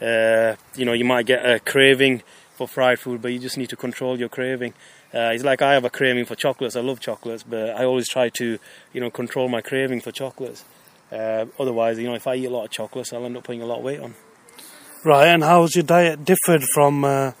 Uh, 0.00 0.56
you 0.76 0.84
know, 0.84 0.92
you 0.92 1.04
might 1.04 1.26
get 1.26 1.44
a 1.44 1.60
craving 1.60 2.22
for 2.54 2.68
fried 2.68 2.98
food, 2.98 3.22
but 3.22 3.32
you 3.32 3.38
just 3.38 3.56
need 3.56 3.68
to 3.70 3.76
control 3.76 4.18
your 4.18 4.28
craving. 4.28 4.74
Uh, 5.12 5.32
it's 5.34 5.44
like 5.44 5.62
I 5.62 5.74
have 5.74 5.84
a 5.84 5.90
craving 5.90 6.24
for 6.24 6.36
chocolates. 6.36 6.76
I 6.76 6.80
love 6.80 7.00
chocolates, 7.00 7.42
but 7.42 7.70
I 7.70 7.84
always 7.84 8.08
try 8.08 8.28
to, 8.30 8.58
you 8.92 9.00
know, 9.00 9.10
control 9.10 9.48
my 9.48 9.60
craving 9.60 10.00
for 10.00 10.12
chocolates. 10.12 10.64
Uh, 11.10 11.46
otherwise, 11.58 11.98
you 11.98 12.06
know, 12.06 12.14
if 12.14 12.26
I 12.26 12.36
eat 12.36 12.46
a 12.46 12.50
lot 12.50 12.64
of 12.64 12.70
chocolates, 12.70 13.12
I'll 13.12 13.24
end 13.24 13.36
up 13.36 13.44
putting 13.44 13.62
a 13.62 13.66
lot 13.66 13.78
of 13.78 13.84
weight 13.84 14.00
on. 14.00 14.14
Right, 15.04 15.28
and 15.28 15.42
how's 15.42 15.74
your 15.74 15.82
diet 15.84 16.24
differed 16.24 16.62
from 16.74 17.04
uh, 17.04 17.32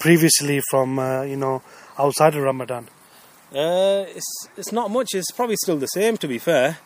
previously, 0.00 0.60
from 0.70 0.98
you 1.28 1.36
know, 1.36 1.62
outside 1.98 2.34
of 2.34 2.42
Ramadan? 2.42 2.88
Uh, 3.52 4.04
it's 4.08 4.48
it's 4.56 4.72
not 4.72 4.90
much. 4.90 5.08
It's 5.14 5.30
probably 5.30 5.56
still 5.56 5.78
the 5.78 5.86
same, 5.86 6.16
to 6.18 6.28
be 6.28 6.38
fair. 6.38 6.78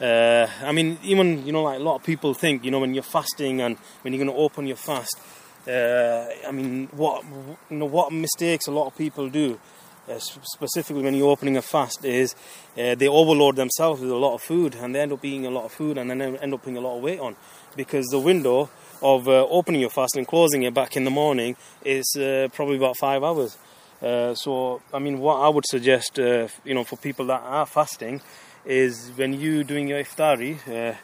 Uh, 0.00 0.46
I 0.62 0.72
mean, 0.72 0.98
even 1.02 1.46
you 1.46 1.52
know, 1.52 1.62
like 1.62 1.78
a 1.78 1.82
lot 1.82 1.96
of 1.96 2.04
people 2.04 2.34
think, 2.34 2.64
you 2.64 2.70
know, 2.70 2.78
when 2.78 2.94
you're 2.94 3.02
fasting 3.02 3.60
and 3.60 3.76
when 4.02 4.12
you're 4.12 4.24
going 4.24 4.34
to 4.34 4.42
open 4.42 4.66
your 4.66 4.76
fast. 4.76 5.18
Uh, 5.66 6.26
I 6.46 6.52
mean, 6.52 6.88
what 6.92 7.24
you 7.70 7.76
know, 7.76 7.86
what 7.86 8.12
mistakes 8.12 8.66
a 8.66 8.70
lot 8.70 8.86
of 8.86 8.96
people 8.96 9.28
do, 9.28 9.60
uh, 10.08 10.18
specifically 10.18 11.02
when 11.02 11.14
you're 11.14 11.30
opening 11.30 11.56
a 11.56 11.62
fast, 11.62 12.04
is 12.04 12.34
uh, 12.78 12.94
they 12.94 13.08
overload 13.08 13.56
themselves 13.56 14.00
with 14.00 14.10
a 14.10 14.16
lot 14.16 14.34
of 14.34 14.42
food 14.42 14.74
and 14.74 14.94
they 14.94 15.00
end 15.00 15.12
up 15.12 15.24
eating 15.24 15.46
a 15.46 15.50
lot 15.50 15.64
of 15.64 15.72
food 15.72 15.98
and 15.98 16.10
then 16.10 16.20
end 16.22 16.54
up 16.54 16.62
putting 16.62 16.76
a 16.76 16.80
lot 16.80 16.96
of 16.96 17.02
weight 17.02 17.20
on 17.20 17.36
because 17.76 18.06
the 18.06 18.18
window 18.18 18.70
of 19.02 19.28
uh, 19.28 19.46
opening 19.46 19.80
your 19.80 19.90
fast 19.90 20.16
and 20.16 20.26
closing 20.26 20.62
it 20.62 20.74
back 20.74 20.96
in 20.96 21.04
the 21.04 21.10
morning 21.10 21.56
is 21.84 22.06
probably 22.52 22.76
about 22.76 22.96
five 22.96 23.22
hours. 23.22 23.56
Uh, 24.02 24.34
so, 24.34 24.80
I 24.94 24.98
mean, 24.98 25.18
what 25.18 25.36
I 25.36 25.48
would 25.48 25.64
suggest, 25.66 26.18
uh, 26.18 26.48
you 26.64 26.74
know, 26.74 26.84
for 26.84 26.96
people 26.96 27.26
that 27.26 27.42
are 27.42 27.66
fasting, 27.66 28.22
is 28.64 29.10
when 29.16 29.34
you're 29.34 29.64
doing 29.64 29.88
your 29.88 30.02
iftari, 30.02 30.56
uh, 30.68 30.96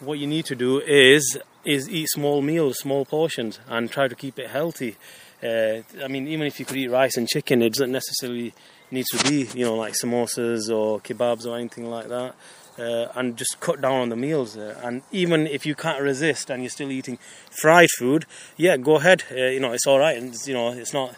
what 0.00 0.18
you 0.18 0.26
need 0.26 0.46
to 0.46 0.54
do 0.54 0.80
is 0.80 1.38
is 1.68 1.88
eat 1.90 2.08
small 2.08 2.40
meals, 2.40 2.78
small 2.78 3.04
portions, 3.04 3.60
and 3.68 3.90
try 3.90 4.08
to 4.08 4.14
keep 4.14 4.38
it 4.38 4.48
healthy. 4.48 4.96
Uh, 5.42 5.82
I 6.02 6.08
mean, 6.08 6.26
even 6.26 6.46
if 6.46 6.58
you 6.58 6.64
could 6.64 6.76
eat 6.76 6.88
rice 6.88 7.16
and 7.16 7.28
chicken, 7.28 7.62
it 7.62 7.74
doesn't 7.74 7.92
necessarily 7.92 8.54
need 8.90 9.04
to 9.12 9.28
be, 9.28 9.46
you 9.54 9.66
know, 9.66 9.76
like 9.76 9.92
samosas 9.92 10.74
or 10.74 10.98
kebabs 11.00 11.46
or 11.46 11.56
anything 11.58 11.90
like 11.90 12.08
that. 12.08 12.34
Uh, 12.78 13.08
and 13.16 13.36
just 13.36 13.58
cut 13.60 13.80
down 13.80 14.00
on 14.00 14.08
the 14.08 14.16
meals. 14.16 14.56
Uh, 14.56 14.80
and 14.82 15.02
even 15.12 15.46
if 15.46 15.66
you 15.66 15.74
can't 15.74 16.00
resist 16.00 16.48
and 16.48 16.62
you're 16.62 16.70
still 16.70 16.90
eating 16.90 17.18
fried 17.50 17.88
food, 17.98 18.24
yeah, 18.56 18.76
go 18.76 18.96
ahead. 18.96 19.24
Uh, 19.30 19.34
you 19.34 19.60
know, 19.60 19.72
it's 19.72 19.86
all 19.86 19.98
right, 19.98 20.16
and 20.16 20.34
you 20.46 20.54
know, 20.54 20.72
it's 20.72 20.94
not 20.94 21.16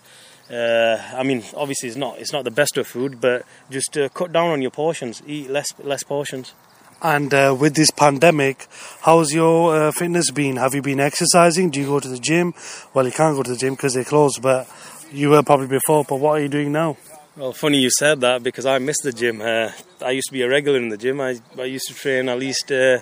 uh, 0.51 0.99
I 1.15 1.23
mean, 1.23 1.45
obviously, 1.55 1.89
it's 1.89 1.99
not 1.99 2.19
it's 2.19 2.33
not 2.33 2.45
the 2.45 2.51
best 2.51 2.77
of 2.77 2.87
food, 2.87 3.21
but 3.21 3.45
just 3.71 3.97
uh, 3.97 4.09
cut 4.09 4.33
down 4.33 4.51
on 4.51 4.63
your 4.63 4.73
portions. 4.73 5.23
Eat 5.27 5.49
less 5.49 5.69
less 5.79 6.03
portions. 6.03 6.55
And 7.03 7.33
uh, 7.33 7.57
with 7.59 7.77
this 7.77 7.91
pandemic, 7.91 8.67
how's 9.01 9.33
your 9.33 9.75
uh, 9.75 9.93
fitness 9.93 10.31
been? 10.31 10.57
Have 10.57 10.75
you 10.75 10.83
been 10.83 11.01
exercising? 11.01 11.71
Do 11.71 11.81
you 11.81 11.87
go 11.87 11.99
to 11.99 12.09
the 12.09 12.19
gym? 12.19 12.53
Well, 12.93 13.07
you 13.07 13.13
can't 13.13 13.35
go 13.35 13.43
to 13.43 13.51
the 13.51 13.57
gym 13.57 13.75
because 13.75 13.95
they're 13.95 14.05
closed, 14.05 14.43
but 14.43 14.69
you 15.11 15.31
were 15.31 15.43
probably 15.43 15.67
before. 15.67 16.05
But 16.05 16.17
what 16.17 16.33
are 16.33 16.43
you 16.43 16.49
doing 16.49 16.73
now? 16.73 16.99
Well, 17.39 17.55
funny 17.55 17.79
you 17.79 17.89
said 17.91 18.21
that 18.21 18.43
because 18.43 18.67
I 18.67 18.79
miss 18.81 19.01
the 19.03 19.13
gym. 19.13 19.41
Uh, 19.41 19.71
I 20.05 20.11
used 20.11 20.29
to 20.29 20.35
be 20.35 20.43
a 20.43 20.49
regular 20.49 20.79
in 20.79 20.91
the 20.91 20.99
gym. 20.99 21.23
I, 21.23 21.39
I 21.59 21.65
used 21.65 21.89
to 21.89 21.95
train 21.95 22.29
at 22.29 22.39
least 22.39 22.71
uh, 22.71 22.99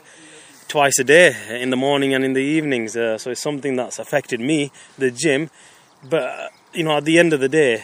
twice 0.69 1.00
a 1.00 1.05
day 1.05 1.35
in 1.61 1.71
the 1.71 1.76
morning 1.76 2.14
and 2.14 2.25
in 2.25 2.35
the 2.35 2.43
evenings. 2.43 2.93
so 2.93 3.17
it's 3.17 3.43
something 3.43 3.75
that's 3.75 3.99
affected 3.99 4.38
me, 4.38 4.71
the 4.97 5.11
gym. 5.11 5.50
But 6.09 6.52
you 6.73 6.85
know, 6.85 6.99
at 6.99 7.05
the 7.05 7.19
end 7.19 7.33
of 7.33 7.40
the 7.40 7.49
day, 7.49 7.83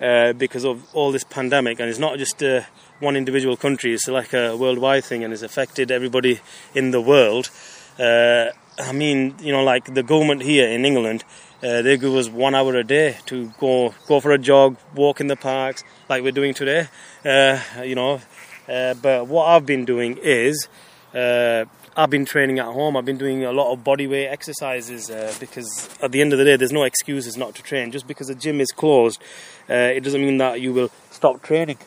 uh, 0.00 0.32
because 0.34 0.64
of 0.64 0.94
all 0.94 1.10
this 1.10 1.24
pandemic, 1.24 1.80
and 1.80 1.88
it's 1.88 1.98
not 1.98 2.18
just 2.18 2.40
uh, 2.40 2.60
one 3.00 3.16
individual 3.16 3.56
country, 3.56 3.92
it's 3.94 4.08
like 4.08 4.32
a 4.32 4.56
worldwide 4.56 5.04
thing 5.04 5.24
and 5.24 5.32
it's 5.32 5.42
affected 5.42 5.90
everybody 5.90 6.40
in 6.74 6.90
the 6.90 7.00
world. 7.00 7.50
Uh, 7.98 8.46
I 8.78 8.92
mean, 8.92 9.34
you 9.40 9.52
know, 9.52 9.64
like 9.64 9.94
the 9.94 10.02
government 10.02 10.42
here 10.42 10.68
in 10.68 10.84
England, 10.84 11.24
uh, 11.62 11.82
they 11.82 11.96
give 11.96 12.14
us 12.14 12.28
one 12.28 12.54
hour 12.54 12.74
a 12.76 12.84
day 12.84 13.18
to 13.26 13.52
go 13.58 13.94
go 14.06 14.20
for 14.20 14.32
a 14.32 14.38
jog, 14.38 14.76
walk 14.94 15.20
in 15.20 15.26
the 15.28 15.36
parks, 15.36 15.84
like 16.08 16.22
we're 16.22 16.32
doing 16.32 16.54
today. 16.54 16.88
Uh, 17.24 17.58
you 17.82 17.94
know, 17.94 18.20
Uh, 18.68 18.94
but 18.94 19.28
what 19.28 19.46
I've 19.46 19.64
been 19.64 19.84
doing 19.84 20.18
is 20.22 20.68
uh, 21.14 21.64
I've 21.96 22.10
been 22.10 22.24
training 22.24 22.58
at 22.58 22.66
home. 22.66 22.96
I've 22.96 23.04
been 23.04 23.16
doing 23.18 23.44
a 23.44 23.52
lot 23.52 23.72
of 23.72 23.84
body 23.84 24.06
weight 24.06 24.26
exercises 24.26 25.08
uh, 25.08 25.32
because 25.38 25.88
at 26.02 26.10
the 26.10 26.20
end 26.20 26.32
of 26.32 26.38
the 26.38 26.44
day, 26.44 26.56
there's 26.56 26.72
no 26.72 26.82
excuses 26.82 27.36
not 27.36 27.54
to 27.54 27.62
train. 27.62 27.92
Just 27.92 28.06
because 28.06 28.26
the 28.26 28.34
gym 28.34 28.60
is 28.60 28.72
closed, 28.72 29.22
uh, 29.70 29.74
it 29.74 30.02
doesn't 30.02 30.20
mean 30.20 30.38
that 30.38 30.60
you 30.60 30.72
will 30.72 30.90
stop 31.10 31.42
training. 31.42 31.78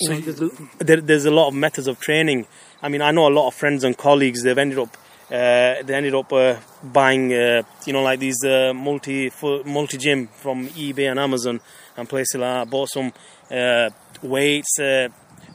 So 0.00 0.14
there's, 0.18 0.40
a, 0.40 0.50
there, 0.78 1.00
there's 1.00 1.24
a 1.26 1.30
lot 1.30 1.48
of 1.48 1.54
methods 1.54 1.86
of 1.86 2.00
training. 2.00 2.46
I 2.82 2.88
mean, 2.88 3.02
I 3.02 3.10
know 3.10 3.28
a 3.28 3.34
lot 3.34 3.48
of 3.48 3.54
friends 3.54 3.84
and 3.84 3.96
colleagues. 3.96 4.42
They've 4.42 4.56
ended 4.56 4.78
up 4.78 4.96
uh, 5.30 5.80
they 5.84 5.94
ended 5.94 6.12
up 6.12 6.32
uh, 6.32 6.56
buying, 6.82 7.32
uh, 7.32 7.62
you 7.86 7.92
know, 7.92 8.02
like 8.02 8.18
these 8.18 8.44
uh, 8.44 8.72
multi 8.74 9.30
multi 9.64 9.96
gym 9.96 10.26
from 10.26 10.66
eBay 10.70 11.08
and 11.08 11.20
Amazon 11.20 11.60
and 11.96 12.08
places 12.08 12.34
like 12.34 12.64
that. 12.64 12.70
Bought 12.70 12.88
some 12.88 13.12
uh, 13.48 13.90
weights, 14.22 14.80
uh, 14.80 15.08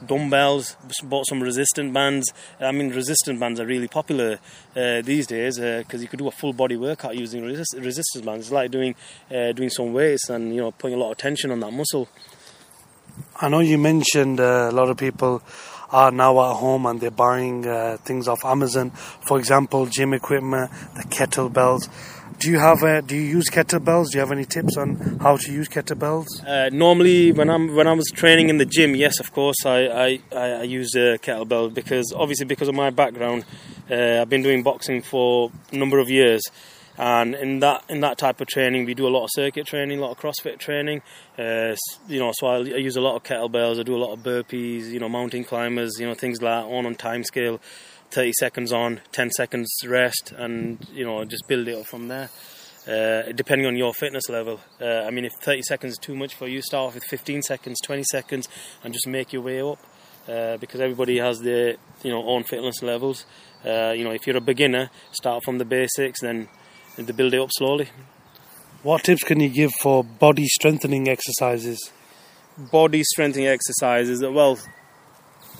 dumbbells, 0.06 0.76
bought 1.02 1.26
some 1.26 1.42
resistant 1.42 1.92
bands. 1.92 2.32
I 2.58 2.72
mean, 2.72 2.88
resistant 2.88 3.38
bands 3.38 3.60
are 3.60 3.66
really 3.66 3.88
popular 3.88 4.38
these 4.74 5.26
days 5.26 5.58
because 5.58 6.00
you 6.00 6.08
could 6.08 6.20
do 6.20 6.28
a 6.28 6.32
full 6.32 6.54
body 6.54 6.76
workout 6.76 7.14
using 7.14 7.44
resist- 7.44 7.76
resistance 7.78 8.24
bands. 8.24 8.46
It's 8.46 8.52
like 8.52 8.70
doing 8.70 8.94
doing 9.28 9.68
some 9.68 9.92
weights 9.92 10.30
and 10.30 10.54
you 10.54 10.62
know 10.62 10.70
putting 10.70 10.96
a 10.96 11.00
lot 11.00 11.10
of 11.10 11.18
tension 11.18 11.50
on 11.50 11.60
that 11.60 11.72
muscle. 11.72 12.08
I 13.38 13.48
know 13.50 13.60
you 13.60 13.76
mentioned 13.76 14.40
a 14.40 14.70
lot 14.70 14.88
of 14.88 14.96
people 14.96 15.42
are 15.90 16.10
now 16.10 16.40
at 16.50 16.56
home 16.56 16.86
and 16.86 16.98
they're 16.98 17.10
buying 17.10 17.66
uh, 17.66 17.98
things 18.02 18.28
off 18.28 18.44
Amazon. 18.46 18.90
For 18.90 19.38
example, 19.38 19.84
gym 19.84 20.14
equipment, 20.14 20.70
the 20.94 21.02
kettlebells. 21.02 21.90
Do 22.38 22.50
you 22.50 22.58
have 22.58 22.82
uh, 22.82 23.02
do 23.02 23.14
you 23.14 23.22
use 23.22 23.50
kettlebells? 23.50 24.10
Do 24.10 24.16
you 24.16 24.20
have 24.20 24.32
any 24.32 24.46
tips 24.46 24.78
on 24.78 25.18
how 25.20 25.36
to 25.36 25.52
use 25.52 25.68
kettlebells? 25.68 26.26
Uh, 26.46 26.70
normally, 26.70 27.32
when 27.32 27.50
I'm 27.50 27.74
when 27.74 27.86
I 27.86 27.92
was 27.92 28.10
training 28.10 28.48
in 28.48 28.56
the 28.56 28.64
gym, 28.64 28.94
yes, 28.94 29.20
of 29.20 29.32
course, 29.32 29.64
I 29.66 29.86
I, 29.86 30.20
I 30.32 30.62
use 30.62 30.94
a 30.94 31.18
kettlebell 31.18 31.74
because 31.74 32.14
obviously 32.16 32.46
because 32.46 32.68
of 32.68 32.74
my 32.74 32.88
background, 32.88 33.44
uh, 33.90 34.22
I've 34.22 34.30
been 34.30 34.42
doing 34.42 34.62
boxing 34.62 35.02
for 35.02 35.50
a 35.72 35.76
number 35.76 35.98
of 35.98 36.08
years 36.08 36.42
and 36.98 37.34
in 37.34 37.60
that 37.60 37.84
in 37.88 38.00
that 38.00 38.18
type 38.18 38.40
of 38.40 38.46
training 38.46 38.84
we 38.86 38.94
do 38.94 39.06
a 39.06 39.10
lot 39.10 39.24
of 39.24 39.30
circuit 39.32 39.66
training 39.66 39.98
a 39.98 40.02
lot 40.02 40.12
of 40.12 40.18
crossfit 40.18 40.58
training. 40.58 41.02
Uh, 41.38 41.74
you 42.08 42.18
know 42.18 42.32
so 42.34 42.46
I, 42.46 42.56
I, 42.56 42.78
use 42.78 42.96
a 42.96 43.00
lot 43.00 43.16
of 43.16 43.22
kettlebells 43.22 43.78
I 43.78 43.82
do 43.82 43.96
a 43.96 43.98
lot 43.98 44.12
of 44.12 44.20
burpees 44.20 44.90
you 44.90 45.00
know 45.00 45.08
mountain 45.08 45.44
climbers 45.44 45.96
you 45.98 46.06
know 46.06 46.14
things 46.14 46.40
like 46.40 46.64
that 46.64 46.70
on 46.70 46.86
on 46.86 46.94
time 46.94 47.24
scale 47.24 47.60
30 48.10 48.32
seconds 48.38 48.72
on 48.72 49.00
10 49.12 49.30
seconds 49.30 49.68
rest 49.86 50.32
and 50.36 50.86
you 50.92 51.04
know 51.04 51.24
just 51.24 51.46
build 51.48 51.68
it 51.68 51.78
up 51.78 51.86
from 51.86 52.08
there. 52.08 52.30
Uh, 52.86 53.32
depending 53.32 53.66
on 53.66 53.74
your 53.74 53.92
fitness 53.92 54.28
level. 54.28 54.60
Uh, 54.80 55.02
I 55.02 55.10
mean 55.10 55.24
if 55.24 55.32
30 55.42 55.62
seconds 55.62 55.92
is 55.92 55.98
too 55.98 56.14
much 56.14 56.34
for 56.34 56.46
you 56.46 56.62
start 56.62 56.88
off 56.88 56.94
with 56.94 57.04
15 57.04 57.42
seconds 57.42 57.78
20 57.82 58.04
seconds 58.04 58.48
and 58.84 58.94
just 58.94 59.06
make 59.06 59.32
your 59.32 59.42
way 59.42 59.60
up. 59.60 59.78
Uh, 60.28 60.56
because 60.56 60.80
everybody 60.80 61.18
has 61.18 61.40
their 61.40 61.76
you 62.02 62.10
know 62.10 62.26
own 62.26 62.42
fitness 62.42 62.82
levels. 62.82 63.26
Uh, 63.64 63.92
you 63.92 64.04
know 64.04 64.10
if 64.10 64.26
you're 64.26 64.36
a 64.36 64.40
beginner 64.40 64.90
start 65.12 65.42
from 65.44 65.58
the 65.58 65.64
basics 65.64 66.20
then 66.20 66.48
and 66.96 67.06
to 67.06 67.12
build 67.12 67.34
it 67.34 67.40
up 67.40 67.50
slowly. 67.52 67.88
What 68.82 69.04
tips 69.04 69.24
can 69.24 69.40
you 69.40 69.48
give 69.48 69.72
for 69.80 70.04
body 70.04 70.46
strengthening 70.46 71.08
exercises? 71.08 71.90
Body 72.56 73.02
strengthening 73.02 73.48
exercises, 73.48 74.22
well, 74.22 74.58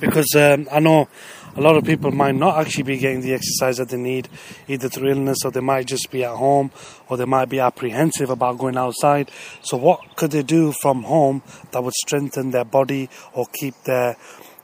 because 0.01 0.35
um, 0.35 0.69
I 0.71 0.81
know 0.81 1.09
a 1.57 1.61
lot 1.61 1.77
of 1.77 1.85
people 1.85 2.11
might 2.11 2.35
not 2.35 2.59
actually 2.59 2.85
be 2.85 2.99
getting 2.99 3.23
the 3.23 3.33
exercise 3.33 3.79
that 3.79 3.89
they 3.89 3.97
need, 3.97 4.29
either 4.69 4.89
through 4.89 5.11
illness 5.11 5.39
or 5.45 5.51
they 5.51 5.61
might 5.61 5.87
just 5.87 6.11
be 6.11 6.23
at 6.23 6.37
home 6.37 6.71
or 7.09 7.17
they 7.17 7.25
might 7.25 7.49
be 7.49 7.59
apprehensive 7.59 8.29
about 8.29 8.59
going 8.59 8.77
outside. 8.77 9.31
So, 9.63 9.77
what 9.77 10.17
could 10.17 10.33
they 10.33 10.43
do 10.43 10.73
from 10.83 11.05
home 11.05 11.43
that 11.71 11.83
would 11.83 11.95
strengthen 11.95 12.51
their 12.51 12.65
body 12.65 13.09
or 13.33 13.47
keep 13.59 13.75
their 13.85 14.17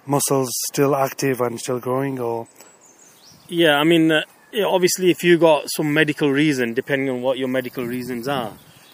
muscles 0.06 0.50
still 0.70 0.94
active 0.94 1.40
and 1.40 1.58
still 1.58 1.80
growing? 1.80 2.18
Or 2.18 2.46
yeah, 3.48 3.76
I 3.78 3.84
mean, 3.84 4.12
uh, 4.12 4.22
yeah, 4.52 4.66
obviously, 4.66 5.10
if 5.10 5.24
you 5.24 5.38
got 5.38 5.64
some 5.74 5.92
medical 5.92 6.30
reason, 6.30 6.74
depending 6.74 7.08
on 7.08 7.22
what 7.22 7.38
your 7.38 7.48
medical 7.48 7.86
reasons 7.86 8.28
are, 8.28 8.52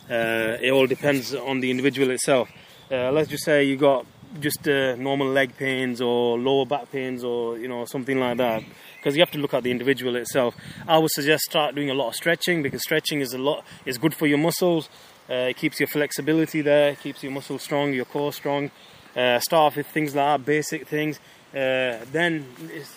uh, 0.09 0.57
it 0.61 0.71
all 0.71 0.87
depends 0.87 1.35
on 1.35 1.61
the 1.61 1.71
individual 1.71 2.11
itself. 2.11 2.49
Uh, 2.91 3.11
let's 3.11 3.29
just 3.29 3.45
say 3.45 3.65
you 3.65 3.77
got 3.77 4.07
just 4.41 4.69
uh, 4.69 4.95
normal 4.97 5.27
leg 5.27 5.57
pains 5.57 6.01
or 6.01 6.39
lower 6.39 6.65
back 6.65 6.91
pains 6.93 7.25
or 7.25 7.59
you 7.59 7.67
know 7.67 7.85
something 7.87 8.21
like 8.21 8.37
that 8.37 8.63
because 8.97 9.17
you 9.17 9.23
have 9.23 9.31
to 9.31 9.39
look 9.39 9.53
at 9.53 9.63
the 9.65 9.71
individual 9.71 10.17
itself. 10.17 10.55
I 10.87 10.99
would 10.99 11.11
suggest 11.11 11.45
start 11.45 11.75
doing 11.75 11.91
a 11.91 11.95
lot 11.95 12.09
of 12.09 12.15
stretching 12.15 12.63
because 12.63 12.83
stretching 12.83 13.21
is 13.21 13.33
a 13.33 13.39
lot 13.39 13.65
is 13.85 13.99
good 13.99 14.15
for 14.15 14.27
your 14.27 14.39
muscles. 14.39 14.89
Uh, 15.29 15.51
it 15.51 15.57
keeps 15.57 15.79
your 15.81 15.89
flexibility 15.89 16.63
there 16.63 16.95
keeps 16.95 17.23
your 17.23 17.33
muscles 17.33 17.63
strong 17.63 17.93
your 17.93 18.05
core 18.05 18.33
strong. 18.33 18.71
Uh, 19.17 19.41
start 19.41 19.75
with 19.75 19.87
things 19.89 20.15
like 20.15 20.39
that 20.39 20.47
basic 20.47 20.87
things 20.87 21.19
uh, 21.55 22.05
then 22.13 22.45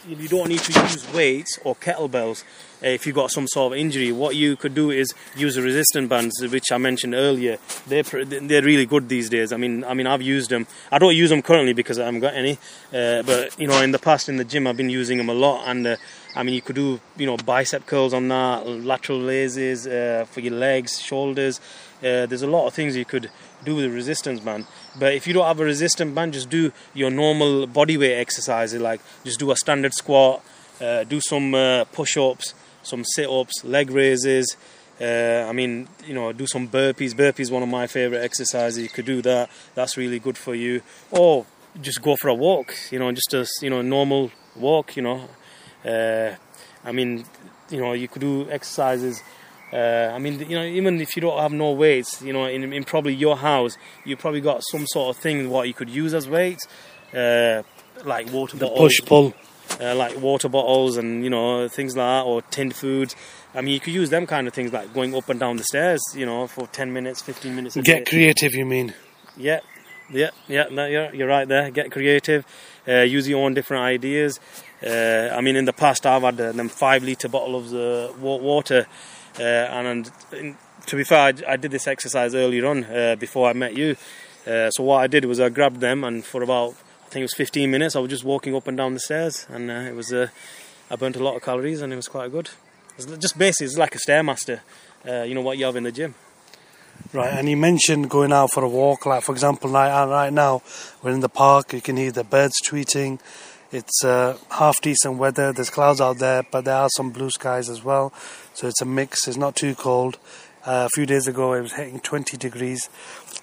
you 0.07 0.27
don't 0.27 0.49
need 0.49 0.59
to 0.59 0.81
use 0.81 1.13
weights 1.13 1.57
or 1.63 1.73
kettlebells 1.73 2.43
uh, 2.83 2.87
if 2.87 3.05
you've 3.05 3.15
got 3.15 3.31
some 3.31 3.47
sort 3.47 3.71
of 3.71 3.79
injury. 3.79 4.11
What 4.11 4.35
you 4.35 4.57
could 4.57 4.75
do 4.75 4.91
is 4.91 5.13
use 5.37 5.55
the 5.55 5.61
resistant 5.61 6.09
bands, 6.09 6.33
which 6.41 6.69
I 6.69 6.77
mentioned 6.77 7.13
earlier. 7.13 7.59
They're 7.87 8.03
they're 8.03 8.61
really 8.61 8.85
good 8.85 9.07
these 9.07 9.29
days. 9.29 9.53
I 9.53 9.57
mean, 9.57 9.85
I 9.85 9.93
mean, 9.93 10.05
I've 10.05 10.21
used 10.21 10.49
them. 10.49 10.67
I 10.91 10.99
don't 10.99 11.15
use 11.15 11.29
them 11.29 11.41
currently 11.41 11.71
because 11.71 11.97
I 11.97 12.05
haven't 12.05 12.19
got 12.19 12.33
any. 12.33 12.59
Uh, 12.93 13.23
but 13.23 13.57
you 13.57 13.67
know, 13.67 13.81
in 13.81 13.91
the 13.91 13.99
past 13.99 14.27
in 14.27 14.35
the 14.35 14.43
gym, 14.43 14.67
I've 14.67 14.77
been 14.77 14.89
using 14.89 15.17
them 15.17 15.29
a 15.29 15.33
lot. 15.33 15.67
And 15.67 15.87
uh, 15.87 15.95
I 16.35 16.43
mean, 16.43 16.53
you 16.53 16.61
could 16.61 16.75
do 16.75 16.99
you 17.15 17.27
know 17.27 17.37
bicep 17.37 17.85
curls 17.85 18.13
on 18.13 18.27
that, 18.27 18.67
lateral 18.67 19.21
raises 19.21 19.87
uh, 19.87 20.25
for 20.29 20.41
your 20.41 20.55
legs, 20.55 20.99
shoulders. 20.99 21.61
there's 22.01 22.41
a 22.41 22.47
lot 22.47 22.67
of 22.67 22.73
things 22.73 22.97
you 22.97 23.05
could 23.05 23.31
do 23.63 23.75
with 23.75 23.85
a 23.85 23.89
resistance 23.89 24.39
band. 24.41 24.65
But 24.99 25.13
if 25.13 25.25
you 25.27 25.33
don't 25.33 25.45
have 25.45 25.59
a 25.59 25.65
resistance 25.65 26.13
band, 26.13 26.33
just 26.33 26.49
do 26.49 26.71
your 26.93 27.09
normal 27.09 27.67
body 27.67 27.97
weight 27.97 28.17
exercises, 28.17 28.81
like 28.81 29.01
just 29.23 29.39
do 29.39 29.51
a 29.51 29.55
standard 29.55 29.93
squat, 29.93 30.43
uh, 30.81 31.03
do 31.03 31.21
some 31.21 31.53
uh, 31.55 31.85
push 31.85 32.17
ups, 32.17 32.53
some 32.83 33.03
sit 33.05 33.29
ups, 33.29 33.63
leg 33.63 33.89
raises. 33.89 34.57
Uh, 34.99 35.45
I 35.47 35.51
mean, 35.51 35.87
you 36.05 36.13
know, 36.13 36.31
do 36.31 36.45
some 36.45 36.67
burpees. 36.67 37.13
Burpees 37.13 37.49
one 37.51 37.63
of 37.63 37.69
my 37.69 37.87
favorite 37.87 38.23
exercises. 38.23 38.83
You 38.83 38.89
could 38.89 39.05
do 39.05 39.21
that. 39.23 39.49
That's 39.75 39.97
really 39.97 40.19
good 40.19 40.37
for 40.37 40.53
you. 40.53 40.81
Or 41.09 41.45
just 41.81 42.01
go 42.01 42.15
for 42.15 42.27
a 42.27 42.35
walk. 42.35 42.75
You 42.91 42.99
know, 42.99 43.11
just 43.11 43.33
a 43.33 43.47
you 43.61 43.69
know 43.69 43.81
normal 43.81 44.31
walk. 44.55 44.95
You 44.95 45.03
know, 45.03 45.29
uh, 45.85 46.35
I 46.83 46.91
mean, 46.91 47.25
you 47.69 47.79
know, 47.79 47.93
you 47.93 48.07
could 48.07 48.21
do 48.21 48.49
exercises 48.49 49.23
uh, 49.73 50.11
I 50.13 50.19
mean, 50.19 50.39
you 50.39 50.55
know, 50.55 50.65
even 50.65 50.99
if 50.99 51.15
you 51.15 51.21
don't 51.21 51.39
have 51.39 51.53
no 51.53 51.71
weights, 51.71 52.21
you 52.21 52.33
know, 52.33 52.45
in, 52.45 52.73
in 52.73 52.83
probably 52.83 53.13
your 53.13 53.37
house, 53.37 53.77
you 54.03 54.17
probably 54.17 54.41
got 54.41 54.61
some 54.69 54.85
sort 54.87 55.15
of 55.15 55.21
thing 55.21 55.49
what 55.49 55.67
you 55.67 55.73
could 55.73 55.89
use 55.89 56.13
as 56.13 56.27
weights, 56.27 56.67
uh, 57.13 57.63
like 58.03 58.31
water 58.31 58.57
the 58.57 58.65
bottles, 58.65 58.79
push 58.79 59.07
pull, 59.07 59.33
uh, 59.79 59.95
like 59.95 60.19
water 60.19 60.49
bottles 60.49 60.97
and 60.97 61.23
you 61.23 61.29
know 61.29 61.67
things 61.69 61.95
like 61.95 62.05
that, 62.05 62.27
or 62.27 62.41
tinned 62.41 62.75
foods. 62.75 63.15
I 63.53 63.61
mean, 63.61 63.73
you 63.73 63.79
could 63.79 63.93
use 63.93 64.09
them 64.09 64.27
kind 64.27 64.47
of 64.47 64.53
things 64.53 64.73
like 64.73 64.93
going 64.93 65.15
up 65.15 65.29
and 65.29 65.39
down 65.39 65.57
the 65.57 65.63
stairs, 65.63 66.01
you 66.15 66.25
know, 66.25 66.47
for 66.47 66.67
ten 66.67 66.91
minutes, 66.91 67.21
fifteen 67.21 67.55
minutes. 67.55 67.75
Get 67.77 68.05
day. 68.05 68.09
creative, 68.09 68.53
you 68.53 68.65
mean? 68.65 68.93
Yeah, 69.37 69.61
yeah, 70.09 70.31
yeah. 70.49 70.65
No, 70.69 70.85
you're 70.85 71.15
you're 71.15 71.27
right 71.29 71.47
there. 71.47 71.71
Get 71.71 71.91
creative. 71.91 72.45
Uh, 72.85 73.01
use 73.01 73.27
your 73.27 73.45
own 73.45 73.53
different 73.53 73.83
ideas. 73.83 74.39
Uh, 74.85 75.29
I 75.31 75.39
mean, 75.41 75.55
in 75.55 75.65
the 75.65 75.73
past, 75.73 76.05
I've 76.05 76.23
had 76.23 76.41
uh, 76.41 76.51
them 76.51 76.67
five 76.67 77.03
liter 77.03 77.29
bottle 77.29 77.55
of 77.55 78.21
water 78.21 78.87
uh, 79.39 79.43
and, 79.43 80.11
and, 80.31 80.55
to 80.87 80.95
be 80.95 81.03
fair, 81.03 81.19
I, 81.19 81.53
I, 81.53 81.55
did 81.57 81.71
this 81.71 81.87
exercise 81.87 82.33
earlier 82.35 82.65
on 82.65 82.83
uh, 82.85 83.15
before 83.17 83.49
I 83.49 83.53
met 83.53 83.75
you. 83.75 83.95
Uh, 84.45 84.69
so 84.71 84.83
what 84.83 84.97
I 84.97 85.07
did 85.07 85.25
was 85.25 85.39
I 85.39 85.49
grabbed 85.49 85.79
them, 85.79 86.03
and 86.03 86.25
for 86.25 86.41
about 86.41 86.75
I 87.05 87.09
think 87.09 87.21
it 87.21 87.25
was 87.25 87.35
15 87.35 87.69
minutes, 87.69 87.95
I 87.95 87.99
was 87.99 88.09
just 88.09 88.23
walking 88.23 88.55
up 88.55 88.67
and 88.67 88.77
down 88.77 88.93
the 88.93 88.99
stairs, 88.99 89.45
and 89.49 89.69
it 89.69 89.95
was 89.95 90.13
I 90.13 90.95
burnt 90.97 91.15
a 91.15 91.23
lot 91.23 91.35
of 91.35 91.43
calories, 91.43 91.81
and 91.81 91.93
it 91.93 91.97
was 91.97 92.07
quite 92.07 92.31
good. 92.31 92.49
Just 92.97 93.37
basically 93.37 93.67
it's 93.67 93.77
like 93.77 93.95
a 93.95 93.99
stairmaster, 93.99 94.61
you 95.05 95.35
know 95.35 95.41
what 95.41 95.57
you 95.57 95.65
have 95.65 95.75
in 95.75 95.83
the 95.83 95.91
gym. 95.91 96.15
Right, 97.13 97.33
and 97.33 97.49
you 97.49 97.57
mentioned 97.57 98.09
going 98.09 98.31
out 98.31 98.51
for 98.51 98.63
a 98.63 98.69
walk. 98.69 99.05
Like 99.05 99.23
for 99.23 99.33
example, 99.33 99.69
right, 99.69 100.05
right 100.05 100.31
now 100.31 100.61
we're 101.03 101.11
in 101.11 101.19
the 101.19 101.29
park. 101.29 101.73
You 101.73 101.81
can 101.81 101.97
hear 101.97 102.11
the 102.11 102.23
birds 102.23 102.55
tweeting. 102.65 103.19
It's 103.71 104.03
uh, 104.03 104.37
half 104.49 104.81
decent 104.81 105.17
weather. 105.17 105.51
There's 105.51 105.69
clouds 105.69 106.01
out 106.01 106.19
there, 106.19 106.43
but 106.43 106.65
there 106.65 106.75
are 106.75 106.89
some 106.95 107.09
blue 107.09 107.29
skies 107.29 107.69
as 107.69 107.83
well. 107.83 108.13
So 108.53 108.67
it's 108.67 108.81
a 108.81 108.85
mix. 108.85 109.27
It's 109.27 109.37
not 109.37 109.55
too 109.55 109.75
cold. 109.75 110.17
Uh, 110.65 110.87
a 110.87 110.89
few 110.93 111.05
days 111.05 111.27
ago, 111.27 111.53
it 111.53 111.61
was 111.61 111.73
hitting 111.73 111.99
20 111.99 112.37
degrees. 112.37 112.89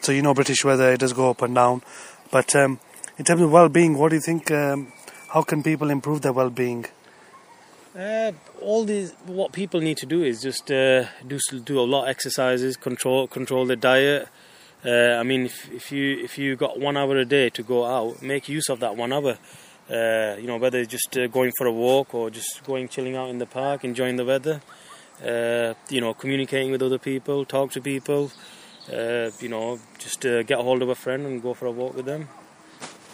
So 0.00 0.12
you 0.12 0.22
know, 0.22 0.34
British 0.34 0.64
weather 0.64 0.92
it 0.92 1.00
does 1.00 1.12
go 1.12 1.30
up 1.30 1.42
and 1.42 1.54
down. 1.54 1.82
But 2.30 2.54
um, 2.54 2.78
in 3.16 3.24
terms 3.24 3.42
of 3.42 3.50
well-being, 3.50 3.98
what 3.98 4.10
do 4.10 4.16
you 4.16 4.22
think? 4.22 4.50
Um, 4.50 4.92
how 5.28 5.42
can 5.42 5.62
people 5.62 5.90
improve 5.90 6.22
their 6.22 6.32
well-being? 6.32 6.86
Uh, 7.98 8.32
all 8.60 8.84
these, 8.84 9.12
what 9.26 9.52
people 9.52 9.80
need 9.80 9.96
to 9.96 10.06
do 10.06 10.22
is 10.22 10.40
just 10.40 10.70
uh, 10.70 11.04
do 11.26 11.38
do 11.64 11.80
a 11.80 11.82
lot 11.82 12.04
of 12.04 12.08
exercises, 12.10 12.76
control 12.76 13.26
control 13.26 13.66
their 13.66 13.76
diet. 13.76 14.28
Uh, 14.84 15.16
I 15.18 15.24
mean, 15.24 15.46
if, 15.46 15.68
if 15.72 15.90
you 15.90 16.18
if 16.22 16.38
you 16.38 16.54
got 16.54 16.78
one 16.78 16.96
hour 16.96 17.16
a 17.16 17.24
day 17.24 17.50
to 17.50 17.62
go 17.64 17.84
out, 17.84 18.22
make 18.22 18.48
use 18.48 18.68
of 18.68 18.78
that 18.80 18.96
one 18.96 19.12
hour. 19.12 19.38
Uh, 19.90 20.36
you 20.38 20.46
know, 20.46 20.58
whether 20.58 20.84
just 20.84 21.16
uh, 21.16 21.26
going 21.26 21.50
for 21.56 21.66
a 21.66 21.72
walk 21.72 22.14
or 22.14 22.30
just 22.30 22.62
going 22.64 22.88
chilling 22.88 23.16
out 23.16 23.30
in 23.30 23.38
the 23.38 23.46
park, 23.46 23.84
enjoying 23.84 24.16
the 24.16 24.24
weather. 24.24 24.60
Uh, 25.24 25.74
you 25.88 26.00
know, 26.00 26.14
communicating 26.14 26.70
with 26.70 26.82
other 26.82 26.98
people, 26.98 27.44
talk 27.44 27.72
to 27.72 27.80
people. 27.80 28.30
Uh, 28.92 29.30
you 29.40 29.48
know, 29.48 29.78
just 29.98 30.24
uh, 30.24 30.42
get 30.44 30.58
a 30.58 30.62
hold 30.62 30.80
of 30.82 30.88
a 30.88 30.94
friend 30.94 31.26
and 31.26 31.42
go 31.42 31.52
for 31.54 31.66
a 31.66 31.70
walk 31.70 31.94
with 31.94 32.06
them. 32.06 32.28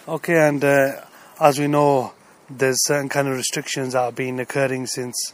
Okay, 0.06 0.36
and 0.36 0.62
uh, 0.62 1.00
as 1.40 1.58
we 1.58 1.66
know, 1.66 2.12
there's 2.48 2.76
certain 2.84 3.08
kind 3.08 3.26
of 3.26 3.34
restrictions 3.34 3.94
that 3.94 4.02
have 4.02 4.14
been 4.14 4.38
occurring 4.38 4.86
since 4.86 5.32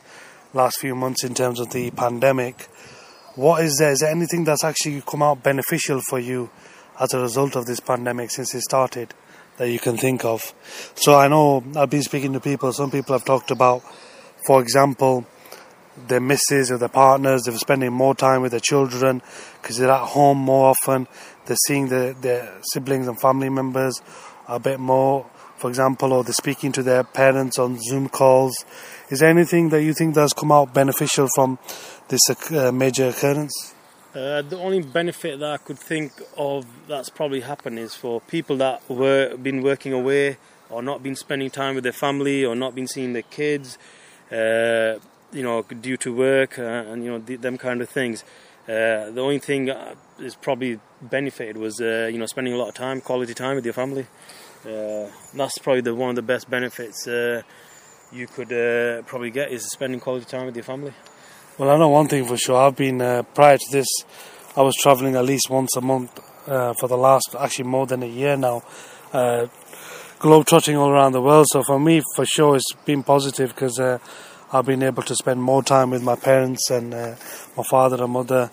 last 0.55 0.79
few 0.79 0.95
months 0.95 1.25
in 1.25 1.35
terms 1.35 1.61
of 1.61 1.71
the 1.71 1.91
pandemic. 1.91 2.69
What 3.35 3.63
is 3.65 3.77
there? 3.79 3.91
Is 3.91 4.01
there 4.01 4.11
anything 4.11 4.45
that's 4.45 4.65
actually 4.65 5.03
come 5.07 5.23
out 5.23 5.43
beneficial 5.43 6.01
for 6.09 6.19
you 6.19 6.51
as 6.99 7.13
a 7.13 7.21
result 7.21 7.57
of 7.57 7.67
this 7.67 7.81
pandemic 7.81 8.31
since 8.31 8.55
it 8.55 8.63
started 8.63 9.13
that 9.57 9.71
you 9.71 9.79
can 9.79 9.97
think 9.97 10.25
of? 10.25 10.55
So 10.95 11.17
I 11.17 11.29
know 11.29 11.65
I've 11.77 11.91
been 11.91 12.03
speaking 12.03 12.33
to 12.33 12.41
people. 12.41 12.73
Some 12.73 12.91
people 12.91 13.15
have 13.15 13.25
talked 13.25 13.51
about, 13.51 13.83
for 14.47 14.63
example, 14.63 15.27
their 16.09 16.21
misses 16.21 16.71
or 16.71 16.79
their 16.79 16.89
partners. 16.89 17.43
They're 17.43 17.57
spending 17.57 17.93
more 17.93 18.15
time 18.15 18.43
with 18.43 18.53
their 18.53 18.61
children 18.61 19.23
because 19.61 19.79
they're 19.79 19.91
at 19.91 20.09
home 20.09 20.39
more 20.39 20.71
often. 20.71 21.09
They're 21.47 21.57
seeing 21.67 21.89
their, 21.89 22.13
their 22.13 22.59
siblings 22.73 23.09
and 23.09 23.21
family 23.21 23.49
members 23.49 24.01
a 24.49 24.59
bit 24.59 24.81
more, 24.81 25.27
for 25.57 25.69
example, 25.69 26.13
or 26.13 26.25
they're 26.25 26.33
speaking 26.33 26.73
to 26.73 26.83
their 26.83 27.05
parents 27.05 27.59
on 27.59 27.79
Zoom 27.81 28.09
calls. 28.09 28.65
Is 29.11 29.21
there 29.21 29.31
anything 29.31 29.71
that 29.71 29.83
you 29.83 29.93
think 29.95 30.15
that's 30.15 30.33
come 30.33 30.53
out 30.53 30.73
beneficial 30.73 31.29
from 31.35 31.59
this 32.09 32.21
uh, 32.53 32.71
major 32.73 33.09
occurrence? 33.09 33.75
Uh, 34.15 34.43
the 34.43 34.59
only 34.59 34.83
benefit 34.83 35.39
that 35.39 35.53
I 35.53 35.57
could 35.59 35.79
think 35.79 36.13
of 36.37 36.67
that's 36.89 37.11
probably 37.11 37.43
happened 37.43 37.79
is 37.79 37.95
for 37.95 38.21
people 38.21 38.57
that 38.57 38.83
were 38.91 39.37
been 39.37 39.63
working 39.63 39.93
away 39.93 40.37
or 40.69 40.83
not 40.83 41.01
been 41.03 41.15
spending 41.15 41.49
time 41.49 41.77
with 41.77 41.85
their 41.85 41.93
family 41.93 42.45
or 42.45 42.57
not 42.57 42.75
been 42.75 42.89
seeing 42.89 43.13
their 43.13 43.23
kids. 43.23 43.79
Uh, 44.31 44.99
you 45.33 45.43
know, 45.43 45.63
due 45.63 45.97
to 45.99 46.15
work 46.15 46.59
uh, 46.59 46.63
and 46.63 47.05
you 47.05 47.11
know 47.11 47.19
them 47.19 47.59
kind 47.59 47.81
of 47.81 47.89
things. 47.89 48.25
Uh, 48.69 49.11
the 49.11 49.21
only 49.21 49.39
thing 49.39 49.71
uh, 49.71 49.95
is 50.21 50.35
probably 50.35 50.79
benefited 51.03 51.57
was 51.57 51.81
uh, 51.81 52.09
you 52.13 52.19
know 52.19 52.27
spending 52.27 52.53
a 52.53 52.57
lot 52.57 52.69
of 52.69 52.75
time, 52.75 53.01
quality 53.01 53.35
time 53.35 53.57
with 53.57 53.65
your 53.65 53.75
family. 53.75 54.07
Uh, 54.65 55.07
that's 55.35 55.59
probably 55.59 55.81
the 55.81 55.95
one 55.95 56.11
of 56.11 56.17
the 56.17 56.23
best 56.23 56.49
benefits 56.51 57.07
uh, 57.09 57.43
you 58.13 58.27
could 58.27 58.49
probably 59.07 59.31
get 59.31 59.51
is 59.51 59.67
spending 59.71 59.99
quality 59.99 60.27
time 60.27 60.47
with 60.47 60.55
your 60.55 60.65
family. 60.65 60.93
Well, 61.59 61.71
I 61.71 61.79
know 61.79 61.89
one 61.89 62.09
thing 62.09 62.27
for 62.27 62.37
sure. 62.37 62.57
I've 62.57 62.77
been 62.77 62.99
prior 63.35 63.57
to 63.57 63.67
this, 63.73 63.89
I 64.57 64.63
was 64.63 64.75
traveling 64.77 65.17
at 65.17 65.25
least 65.25 65.49
once 65.49 65.77
a 65.77 65.81
month 65.81 66.21
for 66.45 66.89
the 66.89 66.97
last 66.97 67.35
actually 67.39 67.67
more 67.67 67.87
than 67.87 68.03
a 68.03 68.07
year 68.07 68.37
now. 68.37 68.63
globe 70.19 70.47
trotting 70.47 70.77
all 70.77 70.91
around 70.91 71.13
the 71.13 71.23
world. 71.23 71.47
So 71.51 71.63
for 71.63 71.79
me, 71.81 72.03
for 72.15 72.27
sure, 72.27 72.57
it's 72.57 72.73
been 72.85 73.03
positive 73.03 73.55
because 73.55 73.79
I've 74.53 74.67
been 74.67 74.83
able 74.83 75.03
to 75.05 75.15
spend 75.15 75.43
more 75.43 75.63
time 75.63 75.91
with 75.91 76.03
my 76.03 76.17
parents 76.17 76.71
and 76.71 76.93
uh, 76.93 77.15
my 77.57 77.63
father 77.63 78.03
and 78.03 78.13
mother 78.13 78.51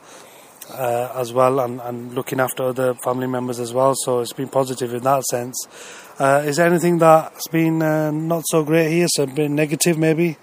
uh, 0.72 1.12
as 1.16 1.34
well, 1.34 1.60
and, 1.60 1.80
and, 1.82 2.13
looking 2.13 2.39
after 2.39 2.63
other 2.63 2.94
family 2.94 3.25
members 3.25 3.60
as 3.60 3.74
well. 3.74 3.94
So 3.96 4.20
it's 4.20 4.34
been 4.34 4.50
positive 4.50 4.94
in 4.94 5.04
that 5.04 5.24
sense. 5.24 5.56
Uh, 6.20 6.44
is 6.46 6.58
there 6.58 6.68
anything 6.68 6.98
that's 6.98 7.48
been 7.48 7.82
uh, 7.82 8.12
not 8.12 8.44
so 8.48 8.63
great 8.63 8.92
here? 8.92 9.08
So 9.10 9.25
been 9.25 9.56
negative 9.56 9.98
maybe? 9.98 10.38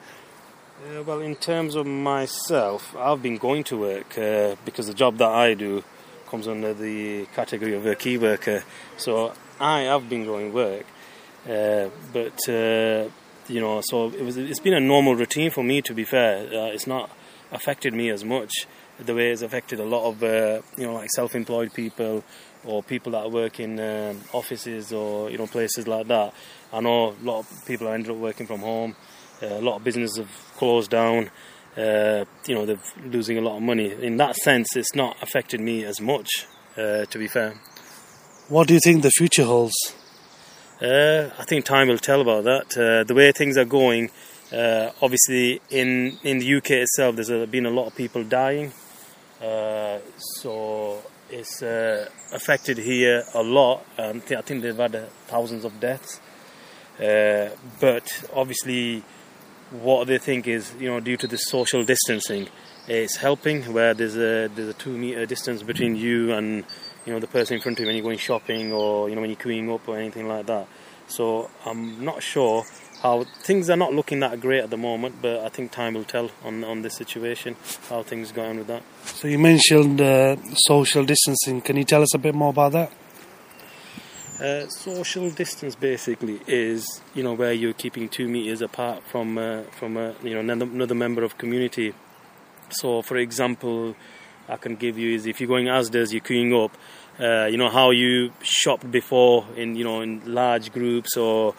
well, 1.07 1.21
in 1.21 1.37
terms 1.37 1.75
of 1.75 1.87
myself, 1.87 2.97
I've 2.97 3.23
been 3.23 3.37
going 3.37 3.65
to 3.65 3.77
work 3.77 4.17
uh, 4.17 4.57
because 4.65 4.87
the 4.87 4.95
job 4.95 5.19
that 5.19 5.29
I 5.31 5.55
do 5.55 5.85
comes 6.29 6.49
under 6.49 6.73
the 6.73 7.27
category 7.35 7.75
of 7.75 7.85
a 7.87 7.95
key 7.95 8.17
worker. 8.17 8.65
So 8.97 9.35
I 9.61 9.83
have 9.83 10.09
been 10.09 10.25
going 10.25 10.53
work, 10.53 10.87
uh, 11.49 11.89
but 12.13 12.49
you 13.49 13.61
know, 13.61 13.81
so 13.85 14.09
it 14.09 14.23
was. 14.23 14.37
It's 14.37 14.61
been 14.61 14.75
a 14.75 14.81
normal 14.81 15.15
routine 15.15 15.51
for 15.51 15.63
me. 15.63 15.83
To 15.83 15.95
be 15.95 16.05
fair, 16.05 16.47
uh, 16.47 16.73
it's 16.73 16.87
not 16.87 17.11
affected 17.53 17.95
me 17.95 18.11
as 18.11 18.25
much 18.25 18.67
the 18.99 19.15
way 19.15 19.31
it's 19.31 19.43
affected 19.43 19.81
a 19.81 19.85
lot 19.85 20.09
of 20.09 20.23
uh, 20.23 20.61
you 20.77 20.87
know 20.87 20.95
like 20.95 21.11
self-employed 21.15 21.73
people 21.75 22.23
or 22.65 22.83
people 22.83 23.13
that 23.13 23.31
work 23.31 23.61
in 23.61 23.79
um, 23.81 24.21
offices 24.33 24.93
or 24.93 25.31
you 25.31 25.39
know 25.39 25.47
places 25.47 25.87
like 25.87 26.07
that. 26.09 26.33
I 26.73 26.81
know 26.81 27.11
a 27.11 27.25
lot 27.25 27.41
of 27.41 27.67
people 27.67 27.87
have 27.87 27.95
ended 27.95 28.13
up 28.13 28.17
working 28.17 28.47
from 28.47 28.61
home. 28.61 28.97
Uh, 29.43 29.47
a 29.47 29.61
lot 29.61 29.77
of 29.77 29.85
businesses 29.85 30.19
have 30.19 30.31
closed 30.57 30.91
down. 30.91 31.31
Uh, 31.77 32.25
you 32.47 32.55
know 32.55 32.65
they're 32.67 32.79
losing 33.05 33.37
a 33.39 33.41
lot 33.41 33.57
of 33.57 33.63
money. 33.63 33.93
In 33.93 34.17
that 34.19 34.37
sense, 34.37 34.77
it's 34.77 34.95
not 34.95 35.17
affected 35.23 35.61
me 35.61 35.85
as 35.85 36.01
much. 36.01 36.29
Uh, 36.77 37.05
to 37.07 37.19
be 37.19 37.29
fair. 37.29 37.55
What 38.49 38.67
do 38.67 38.75
you 38.75 38.81
think 38.83 39.03
the 39.03 39.11
future 39.11 39.45
holds? 39.45 39.75
Uh, 40.83 41.31
I 41.39 41.45
think 41.45 41.65
time 41.65 41.87
will 41.87 41.99
tell 41.99 42.21
about 42.21 42.45
that. 42.45 42.77
Uh, 42.77 43.05
the 43.05 43.15
way 43.15 43.31
things 43.31 43.57
are 43.57 43.65
going, 43.65 44.11
uh, 44.53 44.91
obviously 45.01 45.61
in 45.71 46.19
in 46.25 46.39
the 46.41 46.57
UK 46.57 46.71
itself, 46.71 47.15
there's 47.15 47.49
been 47.49 47.67
a 47.67 47.71
lot 47.71 47.87
of 47.87 47.95
people 47.95 48.25
dying, 48.25 48.73
uh, 49.41 49.99
so 50.19 51.01
it's 51.31 51.63
uh, 51.63 52.09
affected 52.33 52.79
here 52.79 53.23
a 53.35 53.43
lot. 53.43 53.85
Um, 53.99 54.21
I 54.37 54.41
think 54.43 54.63
they've 54.63 54.77
had 54.77 54.97
uh, 54.97 55.05
thousands 55.29 55.65
of 55.65 55.79
deaths, 55.79 56.21
but 56.99 58.25
obviously, 58.35 59.05
what 59.71 60.09
they 60.09 60.19
think 60.19 60.49
is, 60.49 60.75
you 60.81 60.89
know, 60.89 60.99
due 60.99 61.17
to 61.19 61.29
the 61.29 61.37
social 61.37 61.85
distancing, 61.85 62.49
it's 62.89 63.17
helping. 63.17 63.63
Where 63.73 63.95
there's 63.95 64.17
a 64.17 64.49
there's 64.49 64.71
a 64.71 64.75
two 64.75 64.99
meter 64.99 65.25
distance 65.25 65.63
between 65.63 65.95
you 65.95 66.33
and 66.33 66.65
you 67.07 67.13
know 67.13 67.19
the 67.19 67.27
person 67.27 67.57
in 67.57 67.63
front 67.63 67.79
of 67.79 67.83
you 67.83 67.87
when 67.87 67.97
you're 67.97 68.05
going 68.05 68.19
shopping 68.19 68.73
or 68.73 69.09
you 69.09 69.15
know 69.15 69.21
when 69.21 69.31
you're 69.31 69.39
queuing 69.39 69.73
up 69.75 69.87
or 69.89 69.99
anything 69.99 70.29
like 70.29 70.47
that. 70.47 70.67
So 71.07 71.51
I'm 71.67 72.05
not 72.05 72.23
sure 72.23 72.65
how 73.03 73.25
things 73.43 73.69
are 73.69 73.77
not 73.77 73.93
looking 73.93 74.21
that 74.21 74.41
great 74.41 74.65
at 74.65 74.71
the 74.71 74.79
moment, 74.79 75.17
but 75.21 75.41
I 75.41 75.51
think 75.51 75.71
time 75.71 75.95
will 75.95 76.05
tell 76.05 76.31
on 76.43 76.65
on 76.65 76.83
this 76.83 76.97
situation 76.97 77.57
how 77.89 78.03
things 78.03 78.33
go 78.33 78.45
on 78.45 78.59
with 78.59 78.67
that. 78.69 78.83
So 79.05 79.29
you 79.29 79.39
mentioned 79.39 80.01
uh, 80.01 80.37
social 80.55 81.05
distancing. 81.05 81.61
Can 81.61 81.77
you 81.77 81.85
tell 81.85 82.03
us 82.03 82.15
a 82.15 82.19
bit 82.19 82.35
more 82.35 82.51
about 82.51 82.73
that? 82.73 82.93
Uh, 84.41 84.67
social 84.69 85.31
distance 85.31 85.77
basically 85.77 86.41
is 86.49 87.01
you 87.15 87.23
know 87.23 87.35
where 87.35 87.53
you're 87.53 87.73
keeping 87.73 88.09
two 88.09 88.27
meters 88.27 88.63
apart 88.63 89.03
from 89.05 89.39
uh, 89.39 89.63
from 89.79 89.97
uh, 89.97 90.13
you 90.23 90.35
know 90.35 90.41
another, 90.41 90.65
another 90.65 90.95
member 90.95 91.23
of 91.23 91.39
community. 91.39 91.95
So, 92.71 93.03
for 93.03 93.17
example, 93.19 93.95
I 94.49 94.57
can 94.57 94.77
give 94.77 94.99
you 94.99 95.15
is 95.15 95.27
if 95.27 95.41
you're 95.41 95.49
going 95.49 95.67
Asda's, 95.67 96.13
you're 96.13 96.23
queuing 96.23 96.65
up. 96.65 96.77
Uh, 97.19 97.47
you 97.47 97.57
know 97.57 97.71
how 97.71 97.91
you 97.91 98.33
shopped 98.43 98.91
before 98.91 99.47
in 99.57 99.77
you 99.77 99.85
know 99.85 100.01
in 100.01 100.21
large 100.27 100.73
groups 100.73 101.17
or 101.17 101.55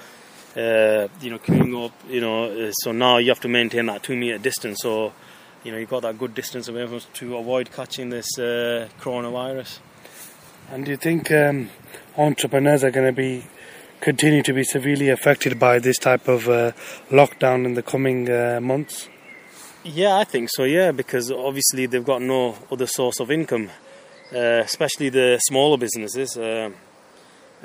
uh, 0.56 1.08
you 1.22 1.30
know 1.30 1.40
queuing 1.40 1.86
up. 1.86 1.94
You 2.10 2.22
know, 2.22 2.68
uh, 2.68 2.72
so 2.72 2.92
now 2.92 3.18
you 3.18 3.30
have 3.30 3.40
to 3.42 3.48
maintain 3.48 3.86
that 3.88 4.04
two 4.04 4.16
meter 4.16 4.38
distance. 4.38 4.80
So 4.82 5.14
you 5.64 5.72
know 5.72 5.78
you've 5.78 5.90
got 5.90 6.02
that 6.02 6.20
good 6.20 6.36
distance 6.36 6.68
away 6.68 6.86
from 6.88 7.00
to 7.14 7.38
avoid 7.38 7.72
catching 7.72 8.10
this 8.10 8.38
uh, 8.38 8.90
coronavirus. 9.00 9.80
And 10.72 10.84
do 10.86 10.92
you 10.92 10.98
think 10.98 11.32
um, 11.32 11.70
entrepreneurs 12.18 12.84
are 12.84 12.92
going 12.92 13.08
to 13.08 13.14
be 13.14 13.46
continue 14.02 14.44
to 14.44 14.54
be 14.54 14.64
severely 14.64 15.10
affected 15.10 15.58
by 15.58 15.80
this 15.80 15.98
type 15.98 16.28
of 16.28 16.50
uh, 16.50 16.72
lockdown 17.10 17.66
in 17.66 17.74
the 17.74 17.82
coming 17.82 18.30
uh, 18.30 18.60
months? 18.62 19.08
Yeah, 19.86 20.18
I 20.18 20.24
think 20.24 20.50
so. 20.52 20.64
Yeah, 20.64 20.92
because 20.92 21.32
obviously 21.32 21.86
they've 21.86 22.04
got 22.04 22.22
no 22.22 22.56
other 22.72 22.88
source 22.88 23.20
of 23.20 23.30
income, 23.30 23.70
uh, 24.34 24.64
especially 24.66 25.10
the 25.10 25.40
smaller 25.48 25.78
businesses. 25.78 26.36
Uh, 26.36 26.72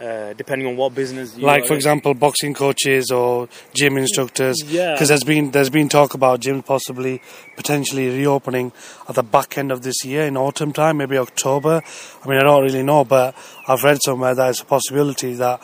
uh, 0.00 0.32
depending 0.34 0.66
on 0.66 0.76
what 0.76 0.94
business, 0.94 1.36
like 1.36 1.66
for 1.66 1.74
example, 1.74 2.14
boxing 2.14 2.54
coaches 2.54 3.10
or 3.10 3.48
gym 3.74 3.98
instructors. 3.98 4.62
Yeah, 4.64 4.92
because 4.92 5.08
there's 5.08 5.24
been 5.24 5.50
there's 5.50 5.68
been 5.68 5.90
talk 5.90 6.14
about 6.14 6.40
gyms 6.40 6.64
possibly 6.64 7.20
potentially 7.56 8.08
reopening 8.08 8.72
at 9.08 9.14
the 9.14 9.22
back 9.22 9.58
end 9.58 9.70
of 9.70 9.82
this 9.82 10.02
year 10.04 10.26
in 10.26 10.38
autumn 10.38 10.72
time, 10.72 10.98
maybe 10.98 11.18
October. 11.18 11.82
I 12.24 12.28
mean, 12.28 12.38
I 12.38 12.44
don't 12.44 12.62
really 12.62 12.82
know, 12.82 13.04
but 13.04 13.34
I've 13.68 13.82
read 13.82 13.98
somewhere 14.02 14.34
that 14.34 14.50
it's 14.50 14.60
a 14.60 14.64
possibility 14.64 15.34
that 15.34 15.60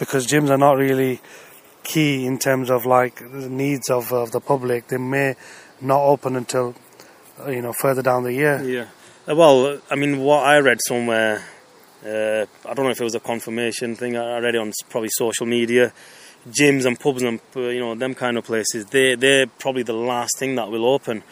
because 0.00 0.26
gyms 0.26 0.50
are 0.50 0.58
not 0.58 0.78
really 0.78 1.20
key 1.84 2.26
in 2.26 2.38
terms 2.38 2.70
of 2.70 2.86
like 2.86 3.18
the 3.18 3.48
needs 3.48 3.88
of, 3.88 4.12
of 4.12 4.32
the 4.32 4.40
public, 4.40 4.88
they 4.88 4.96
may 4.96 5.36
not 5.80 6.00
open 6.02 6.36
until 6.36 6.74
uh, 7.44 7.50
you 7.50 7.62
know 7.62 7.72
further 7.72 8.02
down 8.02 8.24
the 8.24 8.32
year. 8.32 8.62
Yeah. 8.62 8.86
Uh, 9.28 9.36
well, 9.36 9.80
I 9.90 9.96
mean, 9.96 10.20
what 10.20 10.44
I 10.44 10.58
read 10.58 10.78
somewhere, 10.86 11.44
uh, 12.04 12.46
I 12.64 12.74
don't 12.74 12.84
know 12.84 12.90
if 12.90 13.00
it 13.00 13.04
was 13.04 13.14
a 13.14 13.20
confirmation 13.20 13.96
thing. 13.96 14.16
I 14.16 14.38
read 14.38 14.54
it 14.54 14.58
on 14.60 14.72
probably 14.88 15.10
social 15.12 15.46
media. 15.46 15.92
Gyms 16.48 16.86
and 16.86 16.98
pubs 16.98 17.22
and 17.22 17.40
uh, 17.56 17.60
you 17.60 17.80
know 17.80 17.96
them 17.96 18.14
kind 18.14 18.36
of 18.36 18.44
places. 18.44 18.86
They 18.86 19.16
they're 19.16 19.46
probably 19.46 19.82
the 19.82 19.94
last 19.94 20.38
thing 20.38 20.54
that 20.54 20.70
will 20.70 20.86
open. 20.86 21.24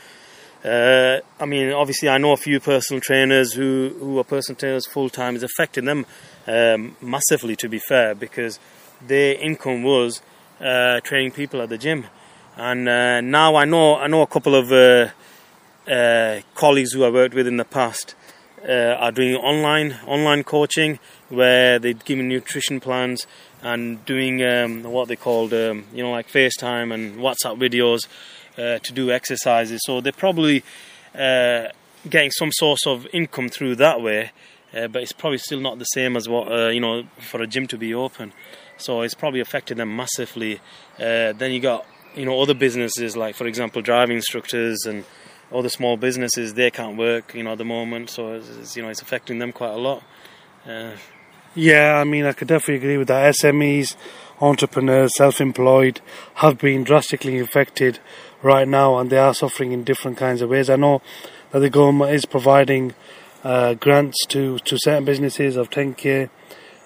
Uh, 0.64 1.20
I 1.38 1.44
mean, 1.44 1.72
obviously, 1.72 2.08
I 2.08 2.18
know 2.18 2.32
a 2.32 2.36
few 2.36 2.58
personal 2.58 3.00
trainers 3.00 3.52
who 3.52 3.94
who 4.00 4.18
are 4.18 4.24
personal 4.24 4.58
trainers 4.58 4.86
full 4.86 5.08
time. 5.10 5.36
It's 5.36 5.44
affecting 5.44 5.84
them 5.84 6.04
um, 6.48 6.96
massively, 7.00 7.54
to 7.56 7.68
be 7.68 7.78
fair, 7.78 8.14
because 8.16 8.58
their 9.06 9.34
income 9.34 9.84
was 9.84 10.20
uh, 10.60 11.00
training 11.00 11.30
people 11.30 11.62
at 11.62 11.68
the 11.68 11.78
gym 11.78 12.06
and 12.56 12.88
uh, 12.88 13.20
now 13.20 13.56
I 13.56 13.64
know 13.64 13.96
I 13.96 14.06
know 14.06 14.22
a 14.22 14.26
couple 14.26 14.54
of 14.54 14.72
uh, 14.72 15.08
uh, 15.90 16.40
colleagues 16.54 16.92
who 16.92 17.04
I 17.04 17.10
worked 17.10 17.34
with 17.34 17.46
in 17.46 17.56
the 17.56 17.64
past 17.64 18.14
uh, 18.66 18.96
are 18.98 19.12
doing 19.12 19.34
online 19.36 19.98
online 20.06 20.44
coaching 20.44 20.98
where 21.28 21.78
they're 21.78 21.94
giving 21.94 22.28
nutrition 22.28 22.80
plans 22.80 23.26
and 23.62 24.04
doing 24.04 24.42
um, 24.44 24.84
what 24.84 25.08
they 25.08 25.16
called 25.16 25.52
um, 25.52 25.84
you 25.92 26.02
know 26.02 26.12
like 26.12 26.28
FaceTime 26.28 26.94
and 26.94 27.16
WhatsApp 27.18 27.58
videos 27.58 28.06
uh, 28.56 28.78
to 28.78 28.92
do 28.92 29.10
exercises. 29.10 29.80
So 29.84 30.00
they're 30.00 30.12
probably 30.12 30.62
uh, 31.14 31.68
getting 32.08 32.30
some 32.30 32.52
source 32.52 32.86
of 32.86 33.06
income 33.12 33.48
through 33.48 33.76
that 33.76 34.00
way. 34.00 34.30
but 34.72 34.96
it's 34.96 35.12
probably 35.12 35.38
still 35.38 35.60
not 35.60 35.78
the 35.78 35.84
same 35.84 36.16
as 36.16 36.28
what 36.28 36.48
you 36.72 36.80
know 36.80 37.04
for 37.18 37.42
a 37.42 37.46
gym 37.46 37.66
to 37.66 37.78
be 37.78 37.92
open. 37.94 38.32
so 38.76 39.02
it's 39.02 39.14
probably 39.14 39.40
affected 39.40 39.76
them 39.76 39.96
massively. 39.96 40.60
Uh, 40.98 41.32
then 41.32 41.50
you 41.50 41.60
got 41.60 41.86
you 42.14 42.24
know 42.24 42.40
other 42.40 42.54
businesses 42.54 43.16
like, 43.16 43.34
for 43.34 43.46
example, 43.46 43.82
driving 43.82 44.16
instructors 44.16 44.84
and 44.86 45.04
other 45.52 45.68
small 45.68 45.96
businesses. 45.96 46.54
They 46.54 46.70
can't 46.70 46.96
work, 46.96 47.34
you 47.34 47.42
know, 47.42 47.52
at 47.52 47.58
the 47.58 47.64
moment, 47.64 48.10
so 48.10 48.34
it's, 48.34 48.76
you 48.76 48.82
know 48.82 48.88
it's 48.88 49.02
affecting 49.02 49.38
them 49.38 49.52
quite 49.52 49.72
a 49.72 49.78
lot. 49.78 50.02
Uh, 50.66 50.92
Yeah, 51.54 51.94
I 52.00 52.04
mean, 52.04 52.24
I 52.26 52.32
could 52.32 52.48
definitely 52.48 52.76
agree 52.76 52.96
with 52.96 53.08
that. 53.08 53.34
SMEs, 53.36 53.94
entrepreneurs, 54.40 55.14
self-employed 55.16 56.00
have 56.36 56.58
been 56.58 56.82
drastically 56.82 57.38
affected 57.38 58.00
right 58.42 58.66
now, 58.66 58.98
and 58.98 59.08
they 59.08 59.18
are 59.18 59.34
suffering 59.34 59.70
in 59.70 59.84
different 59.84 60.16
kinds 60.16 60.42
of 60.42 60.50
ways. 60.50 60.68
I 60.68 60.76
know 60.76 61.00
that 61.52 61.60
the 61.60 61.70
government 61.70 62.12
is 62.12 62.24
providing 62.24 62.94
uh, 63.44 63.74
grants 63.74 64.26
to, 64.26 64.58
to 64.60 64.76
certain 64.78 65.04
businesses 65.04 65.56
of 65.56 65.70
10k, 65.70 66.28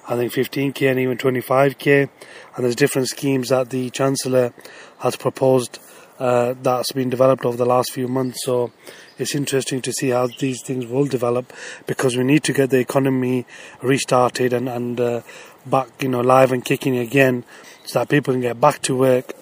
I 0.07 0.17
think 0.17 0.33
15k, 0.33 0.91
and 0.91 1.01
even 1.01 1.17
25k, 1.17 2.09
and 2.55 2.65
there's 2.65 2.77
different 2.77 3.09
schemes 3.09 3.49
that 3.49 3.71
the 3.71 3.89
chancellor 3.91 4.53
has 5.01 5.17
proposed 5.17 5.79
uh, 6.19 6.55
that's 6.63 6.93
been 6.93 7.09
developed 7.09 7.45
over 7.45 7.57
the 7.57 7.65
last 7.65 7.93
few 7.93 8.09
months. 8.09 8.45
So 8.45 8.73
it's 9.19 9.35
interesting 9.35 9.81
to 9.83 9.93
see 9.93 10.11
how 10.11 10.29
these 10.39 10.63
things 10.63 10.87
will 10.87 11.07
develop 11.07 11.53
because 11.87 12.17
we 12.17 12.25
need 12.25 12.43
to 12.45 12.53
get 12.53 12.71
the 12.71 12.79
economy 12.79 13.47
restarted 13.83 14.53
and 14.53 14.69
and 14.69 15.01
uh, 15.01 15.23
back, 15.67 16.03
you 16.03 16.09
know, 16.09 16.21
live 16.21 16.53
and 16.53 16.65
kicking 16.65 16.97
again, 16.97 17.45
so 17.85 18.01
that 18.01 18.09
people 18.09 18.35
can 18.35 18.41
get 18.41 18.61
back 18.61 18.83
to 18.83 18.97
work 18.97 19.35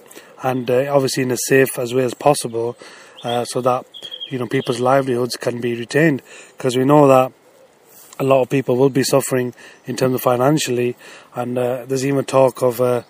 and 0.42 0.70
uh, 0.70 0.94
obviously 0.94 1.22
in 1.22 1.32
as 1.32 1.40
safe 1.46 1.78
as 1.78 1.94
way 1.94 2.04
as 2.04 2.14
possible, 2.14 2.76
uh, 3.24 3.44
so 3.44 3.60
that 3.60 3.86
you 4.30 4.38
know 4.38 4.46
people's 4.46 4.80
livelihoods 4.80 5.36
can 5.36 5.60
be 5.60 5.74
retained 5.74 6.22
because 6.56 6.76
we 6.76 6.84
know 6.84 7.06
that 7.08 7.32
a 8.18 8.24
lot 8.24 8.42
of 8.42 8.48
people 8.48 8.76
will 8.76 8.90
be 8.90 9.02
suffering 9.02 9.54
in 9.86 9.96
terms 9.96 10.14
of 10.14 10.22
financially, 10.22 10.96
and 11.34 11.58
uh, 11.58 11.84
there's 11.86 12.06
even 12.06 12.24
talk 12.24 12.62
of 12.62 12.80
uh, 12.80 13.02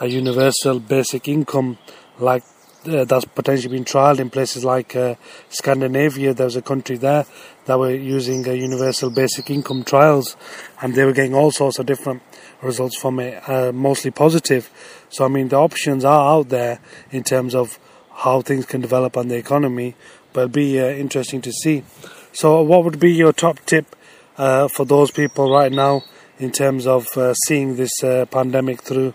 a 0.00 0.06
universal 0.06 0.80
basic 0.80 1.28
income 1.28 1.78
like 2.18 2.42
uh, 2.86 3.04
that's 3.04 3.26
potentially 3.26 3.76
been 3.76 3.84
trialled 3.84 4.18
in 4.18 4.30
places 4.30 4.64
like 4.64 4.96
uh, 4.96 5.14
Scandinavia. 5.50 6.32
There 6.32 6.46
was 6.46 6.56
a 6.56 6.62
country 6.62 6.96
there 6.96 7.26
that 7.66 7.78
were 7.78 7.94
using 7.94 8.48
uh, 8.48 8.52
universal 8.52 9.10
basic 9.10 9.50
income 9.50 9.84
trials, 9.84 10.34
and 10.80 10.94
they 10.94 11.04
were 11.04 11.12
getting 11.12 11.34
all 11.34 11.50
sorts 11.50 11.78
of 11.78 11.84
different 11.84 12.22
results 12.62 12.96
from 12.96 13.20
it, 13.20 13.46
uh, 13.48 13.72
mostly 13.72 14.10
positive. 14.10 14.70
So 15.10 15.26
I 15.26 15.28
mean, 15.28 15.48
the 15.48 15.56
options 15.56 16.04
are 16.04 16.36
out 16.36 16.48
there 16.48 16.80
in 17.10 17.22
terms 17.22 17.54
of 17.54 17.78
how 18.14 18.40
things 18.40 18.64
can 18.64 18.80
develop 18.80 19.16
on 19.16 19.28
the 19.28 19.36
economy, 19.36 19.94
but 20.32 20.42
it'll 20.42 20.52
be 20.52 20.80
uh, 20.80 20.88
interesting 20.88 21.42
to 21.42 21.52
see. 21.52 21.84
So, 22.32 22.62
what 22.62 22.84
would 22.84 23.00
be 23.00 23.12
your 23.12 23.32
top 23.32 23.58
tip 23.66 23.96
uh, 24.38 24.68
for 24.68 24.86
those 24.86 25.10
people 25.10 25.52
right 25.52 25.72
now 25.72 26.04
in 26.38 26.50
terms 26.50 26.86
of 26.86 27.06
seeing 27.46 27.76
this 27.76 27.92
pandemic 28.00 28.80
through? 28.82 29.12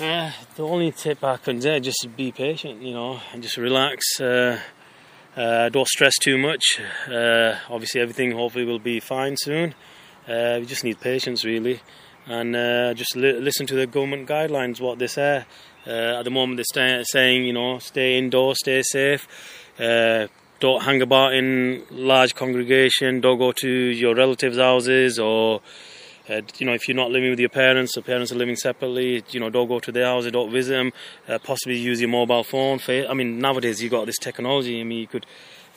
Uh, 0.00 0.32
the 0.56 0.62
only 0.62 0.90
tip 0.92 1.22
I 1.22 1.36
can 1.36 1.60
say, 1.60 1.78
just 1.78 2.08
be 2.16 2.32
patient, 2.32 2.80
you 2.80 2.94
know, 2.94 3.20
and 3.34 3.42
just 3.42 3.58
relax. 3.58 4.18
Uh, 4.18 4.58
uh, 5.36 5.68
don't 5.68 5.86
stress 5.86 6.16
too 6.16 6.38
much. 6.38 6.62
Uh, 7.06 7.56
obviously, 7.68 8.00
everything 8.00 8.32
hopefully 8.32 8.64
will 8.64 8.78
be 8.78 8.98
fine 8.98 9.36
soon. 9.36 9.74
Uh, 10.26 10.56
we 10.58 10.64
just 10.64 10.84
need 10.84 10.98
patience, 11.00 11.44
really, 11.44 11.80
and 12.26 12.56
uh, 12.56 12.94
just 12.94 13.14
li- 13.14 13.40
listen 13.40 13.66
to 13.66 13.74
the 13.74 13.86
government 13.86 14.26
guidelines, 14.26 14.80
what 14.80 14.98
they 14.98 15.06
say. 15.06 15.44
At 15.84 16.22
the 16.22 16.30
moment, 16.30 16.62
they're 16.74 17.04
saying, 17.04 17.44
you 17.44 17.52
know, 17.52 17.78
stay 17.78 18.16
indoors, 18.16 18.58
stay 18.60 18.80
safe. 18.82 19.28
Don't 19.78 20.82
hang 20.82 21.02
about 21.02 21.34
in 21.34 21.84
large 21.90 22.34
congregation. 22.34 23.20
Don't 23.20 23.38
go 23.38 23.52
to 23.52 23.68
your 23.68 24.14
relatives' 24.14 24.58
houses 24.58 25.18
or 25.18 25.60
uh, 26.30 26.42
you 26.58 26.66
know, 26.66 26.72
if 26.72 26.86
you're 26.86 26.96
not 26.96 27.10
living 27.10 27.30
with 27.30 27.40
your 27.40 27.48
parents, 27.48 27.96
or 27.96 28.02
parents 28.02 28.30
are 28.30 28.36
living 28.36 28.56
separately, 28.56 29.24
you 29.30 29.40
know, 29.40 29.50
don't 29.50 29.66
go 29.66 29.80
to 29.80 29.90
their 29.90 30.04
houses, 30.04 30.30
don't 30.30 30.52
visit 30.52 30.72
them. 30.72 30.92
Uh, 31.28 31.38
possibly 31.38 31.76
use 31.76 32.00
your 32.00 32.10
mobile 32.10 32.44
phone. 32.44 32.78
I 32.88 33.14
mean, 33.14 33.38
nowadays 33.40 33.82
you've 33.82 33.90
got 33.90 34.06
this 34.06 34.18
technology. 34.18 34.80
I 34.80 34.84
mean, 34.84 34.98
you 34.98 35.06
could 35.08 35.26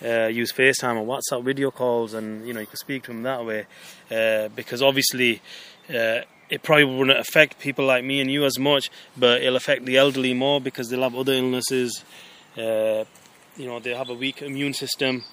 uh, 0.04 0.28
use 0.28 0.52
FaceTime 0.52 0.98
or 0.98 1.20
WhatsApp 1.20 1.44
video 1.44 1.72
calls, 1.72 2.14
and 2.14 2.46
you 2.46 2.54
know, 2.54 2.60
you 2.60 2.68
could 2.68 2.80
speak 2.80 3.04
to 3.04 3.12
them 3.12 3.24
that 3.24 3.44
way. 3.44 3.66
Uh, 4.12 4.50
because 4.50 4.82
obviously, 4.82 5.42
uh, 5.90 6.22
it 6.50 6.62
probably 6.62 6.86
wouldn't 6.86 7.18
affect 7.18 7.60
people 7.60 7.86
like 7.86 8.04
me 8.04 8.20
and 8.20 8.30
you 8.30 8.46
as 8.46 8.60
much, 8.60 8.92
but 9.18 9.42
it'll 9.42 9.56
affect 9.56 9.86
the 9.86 9.98
elderly 9.98 10.34
more 10.34 10.62
because 10.62 10.90
they'll 10.90 11.02
have 11.02 11.16
other 11.16 11.34
illnesses. 11.34 12.04
Uh, 12.56 13.06
you 13.58 13.66
know, 13.66 13.80
they 13.80 13.96
have 13.96 14.10
a 14.10 14.14
weak 14.14 14.42
immune 14.42 14.74
system. 14.74 15.24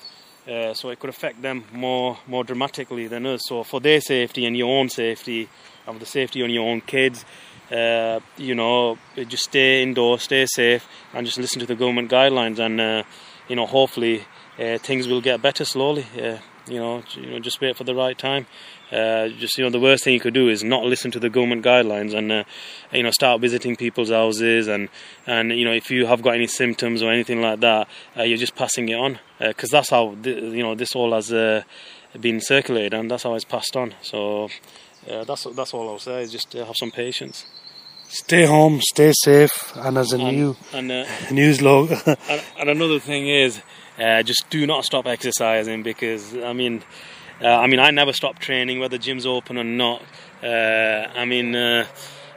Uh, 0.48 0.74
so 0.74 0.88
it 0.88 0.98
could 0.98 1.10
affect 1.10 1.42
them 1.42 1.64
more 1.72 2.18
more 2.26 2.44
dramatically 2.44 3.06
than 3.06 3.26
us. 3.26 3.40
So 3.46 3.62
for 3.62 3.80
their 3.80 4.00
safety 4.00 4.46
and 4.46 4.56
your 4.56 4.78
own 4.78 4.88
safety, 4.88 5.48
and 5.86 6.00
the 6.00 6.06
safety 6.06 6.42
on 6.42 6.50
your 6.50 6.68
own 6.68 6.80
kids, 6.80 7.24
uh, 7.70 8.20
you 8.36 8.54
know, 8.54 8.98
just 9.28 9.44
stay 9.44 9.82
indoors, 9.82 10.22
stay 10.22 10.46
safe, 10.46 10.88
and 11.14 11.26
just 11.26 11.38
listen 11.38 11.60
to 11.60 11.66
the 11.66 11.74
government 11.74 12.10
guidelines. 12.10 12.58
And 12.58 12.80
uh, 12.80 13.02
you 13.48 13.56
know, 13.56 13.66
hopefully 13.66 14.24
uh, 14.58 14.78
things 14.78 15.06
will 15.06 15.20
get 15.20 15.42
better 15.42 15.64
slowly. 15.64 16.06
Uh, 16.16 16.38
you 16.66 16.78
know, 16.78 17.02
you 17.14 17.30
know, 17.30 17.38
just 17.38 17.60
wait 17.60 17.76
for 17.76 17.84
the 17.84 17.94
right 17.94 18.16
time. 18.16 18.46
Uh, 18.92 19.28
just 19.28 19.56
you 19.56 19.64
know, 19.64 19.70
the 19.70 19.78
worst 19.80 20.02
thing 20.04 20.14
you 20.14 20.20
could 20.20 20.34
do 20.34 20.48
is 20.48 20.64
not 20.64 20.84
listen 20.84 21.10
to 21.12 21.20
the 21.20 21.30
government 21.30 21.64
guidelines 21.64 22.12
and 22.14 22.32
uh, 22.32 22.44
you 22.92 23.02
know 23.02 23.10
start 23.10 23.40
visiting 23.40 23.76
people's 23.76 24.10
houses 24.10 24.66
and 24.68 24.88
and 25.26 25.52
you 25.52 25.64
know 25.64 25.72
if 25.72 25.90
you 25.90 26.06
have 26.06 26.22
got 26.22 26.34
any 26.34 26.46
symptoms 26.46 27.02
or 27.02 27.10
anything 27.12 27.40
like 27.40 27.60
that, 27.60 27.88
uh, 28.16 28.22
you're 28.22 28.36
just 28.38 28.56
passing 28.56 28.88
it 28.88 28.94
on 28.98 29.18
because 29.38 29.70
that's 29.70 29.90
how 29.90 30.14
th- 30.22 30.42
you 30.42 30.62
know 30.62 30.74
this 30.74 30.94
all 30.96 31.12
has 31.12 31.32
uh, 31.32 31.62
been 32.20 32.40
circulated 32.40 32.92
and 32.94 33.10
that's 33.10 33.22
how 33.22 33.34
it's 33.34 33.44
passed 33.44 33.76
on. 33.76 33.94
So 34.02 34.48
uh, 35.08 35.24
that's 35.24 35.44
that's 35.54 35.72
all 35.72 35.88
I'll 35.88 35.98
say 36.00 36.22
is 36.22 36.32
just 36.32 36.54
uh, 36.56 36.64
have 36.64 36.76
some 36.76 36.90
patience. 36.90 37.46
Stay 38.08 38.44
home, 38.44 38.80
stay 38.80 39.12
safe, 39.22 39.72
and 39.76 39.96
as 39.96 40.12
a 40.12 40.18
And- 40.18 40.36
new 40.36 40.56
and, 40.72 40.90
uh, 40.90 41.04
news 41.30 41.62
log, 41.62 41.92
and, 42.06 42.42
and 42.58 42.68
another 42.68 42.98
thing 42.98 43.28
is, 43.28 43.62
uh, 44.00 44.24
just 44.24 44.50
do 44.50 44.66
not 44.66 44.84
stop 44.84 45.06
exercising 45.06 45.84
because 45.84 46.34
I 46.36 46.52
mean, 46.52 46.82
uh, 47.42 47.46
I 47.46 47.66
mean, 47.66 47.80
I 47.80 47.90
never 47.90 48.12
stop 48.12 48.38
training 48.38 48.80
whether 48.80 48.98
gym's 48.98 49.26
open 49.26 49.58
or 49.58 49.64
not. 49.64 50.02
Uh, 50.42 51.06
I 51.14 51.24
mean, 51.24 51.54
uh, 51.54 51.86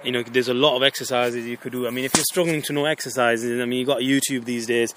you 0.04 0.12
know, 0.12 0.24
there's 0.24 0.50
a 0.50 0.54
lot 0.54 0.76
of 0.76 0.84
exercises 0.84 1.46
you 1.46 1.58
could 1.58 1.72
do. 1.72 1.88
I 1.88 1.90
mean, 1.90 2.06
if 2.06 2.16
you're 2.16 2.26
struggling 2.26 2.62
to 2.64 2.74
know 2.74 2.86
exercises, 2.86 3.62
I 3.62 3.66
mean, 3.66 3.80
you 3.80 3.86
got 3.86 4.00
YouTube 4.00 4.46
these 4.46 4.66
days. 4.66 4.94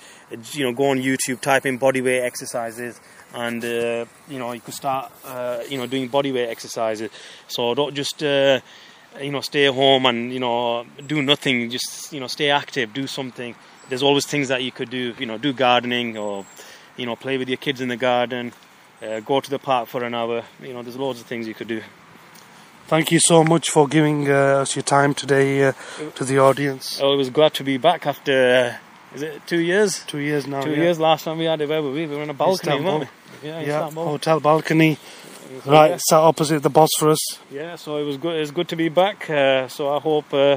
You 0.52 0.64
know, 0.64 0.72
go 0.72 0.90
on 0.90 0.98
YouTube, 0.98 1.40
type 1.40 1.66
in 1.66 1.78
bodyweight 1.78 2.22
exercises. 2.22 3.00
And 3.34 3.62
uh, 3.64 4.06
you 4.28 4.38
know 4.38 4.52
you 4.52 4.60
could 4.60 4.72
start 4.72 5.12
uh, 5.24 5.62
you 5.68 5.76
know 5.76 5.86
doing 5.86 6.08
bodyweight 6.08 6.48
exercises. 6.48 7.10
So 7.48 7.74
don't 7.74 7.94
just 7.94 8.22
uh, 8.22 8.60
you 9.20 9.30
know 9.30 9.40
stay 9.40 9.66
home 9.66 10.06
and 10.06 10.32
you 10.32 10.40
know 10.40 10.84
do 11.06 11.22
nothing 11.22 11.70
just 11.70 12.12
you 12.12 12.20
know 12.20 12.26
stay 12.26 12.50
active 12.50 12.92
do 12.92 13.06
something 13.06 13.54
there's 13.88 14.02
always 14.02 14.26
things 14.26 14.48
that 14.48 14.62
you 14.62 14.72
could 14.72 14.90
do 14.90 15.14
you 15.18 15.26
know 15.26 15.38
do 15.38 15.52
gardening 15.52 16.16
or 16.16 16.44
you 16.96 17.06
know 17.06 17.16
play 17.16 17.38
with 17.38 17.48
your 17.48 17.56
kids 17.56 17.80
in 17.80 17.88
the 17.88 17.96
garden 17.96 18.52
uh, 19.02 19.20
go 19.20 19.40
to 19.40 19.50
the 19.50 19.58
park 19.58 19.88
for 19.88 20.04
an 20.04 20.14
hour 20.14 20.44
you 20.62 20.72
know 20.72 20.82
there's 20.82 20.96
loads 20.96 21.20
of 21.20 21.26
things 21.26 21.46
you 21.46 21.54
could 21.54 21.68
do 21.68 21.82
thank 22.86 23.10
you 23.10 23.18
so 23.20 23.42
much 23.44 23.70
for 23.70 23.86
giving 23.88 24.30
uh, 24.30 24.62
us 24.62 24.76
your 24.76 24.82
time 24.82 25.12
today 25.14 25.64
uh, 25.64 25.72
to 26.14 26.24
the 26.24 26.38
audience. 26.38 27.00
I 27.00 27.04
was 27.06 27.30
glad 27.30 27.54
to 27.54 27.64
be 27.64 27.76
back 27.78 28.06
after 28.06 28.32
uh, 28.32 29.14
is 29.14 29.22
it 29.22 29.42
two 29.46 29.60
years 29.60 30.04
Two 30.06 30.18
years 30.18 30.46
now. 30.46 30.62
two 30.62 30.70
yeah. 30.70 30.76
years 30.84 30.98
last 30.98 31.24
time 31.24 31.38
we 31.38 31.44
had 31.44 31.60
it 31.60 31.68
where 31.68 31.82
were 31.82 31.92
we 31.92 32.06
we 32.06 32.16
were 32.16 32.22
on 32.22 32.30
a 32.30 32.34
balcony 32.34 32.80
weren't 32.80 33.00
we 33.42 33.48
yeah, 33.48 33.60
Yeah, 33.60 33.90
hotel 33.90 34.40
balcony, 34.40 34.98
So, 35.64 35.70
right, 35.70 35.90
yeah. 35.90 35.98
sat 36.08 36.18
opposite 36.20 36.62
the 36.62 36.70
Bosphorus. 36.70 37.20
Yeah, 37.50 37.76
so 37.76 37.98
it 37.98 38.04
was 38.04 38.16
good. 38.16 38.36
It's 38.40 38.50
good 38.50 38.66
to 38.68 38.76
be 38.76 38.88
back. 38.88 39.28
Uh, 39.28 39.68
so 39.68 39.94
I 39.94 40.00
hope 40.00 40.32
uh, 40.32 40.56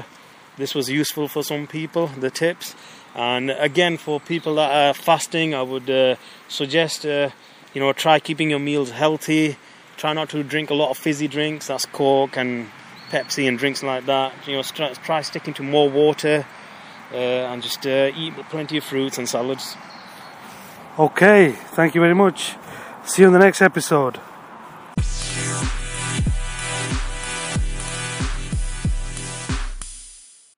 this 0.56 0.74
was 0.74 0.88
useful 0.88 1.28
for 1.28 1.44
some 1.44 1.66
people. 1.66 2.06
The 2.06 2.30
tips, 2.30 2.74
and 3.14 3.50
again 3.50 3.98
for 3.98 4.18
people 4.18 4.54
that 4.56 4.70
are 4.72 4.94
fasting, 4.94 5.54
I 5.54 5.62
would 5.62 5.90
uh, 5.90 6.16
suggest 6.48 7.04
uh, 7.04 7.30
you 7.74 7.80
know 7.80 7.92
try 7.92 8.18
keeping 8.20 8.50
your 8.50 8.58
meals 8.58 8.90
healthy. 8.90 9.56
Try 9.96 10.12
not 10.14 10.30
to 10.30 10.42
drink 10.42 10.70
a 10.70 10.74
lot 10.74 10.90
of 10.90 10.98
fizzy 10.98 11.28
drinks. 11.28 11.66
That's 11.66 11.84
Coke 11.84 12.36
and 12.36 12.68
Pepsi 13.10 13.46
and 13.46 13.58
drinks 13.58 13.82
like 13.82 14.06
that. 14.06 14.32
You 14.46 14.56
know, 14.56 14.62
try, 14.62 14.92
try 14.94 15.20
sticking 15.20 15.52
to 15.54 15.62
more 15.62 15.90
water 15.90 16.46
uh, 17.12 17.16
and 17.16 17.62
just 17.62 17.86
uh, 17.86 18.10
eat 18.16 18.34
plenty 18.48 18.78
of 18.78 18.84
fruits 18.84 19.18
and 19.18 19.28
salads. 19.28 19.76
Okay, 20.98 21.52
thank 21.52 21.94
you 21.94 22.00
very 22.00 22.14
much. 22.14 22.56
See 23.04 23.22
you 23.22 23.28
in 23.28 23.34
the 23.34 23.38
next 23.38 23.60
episode. 23.60 24.20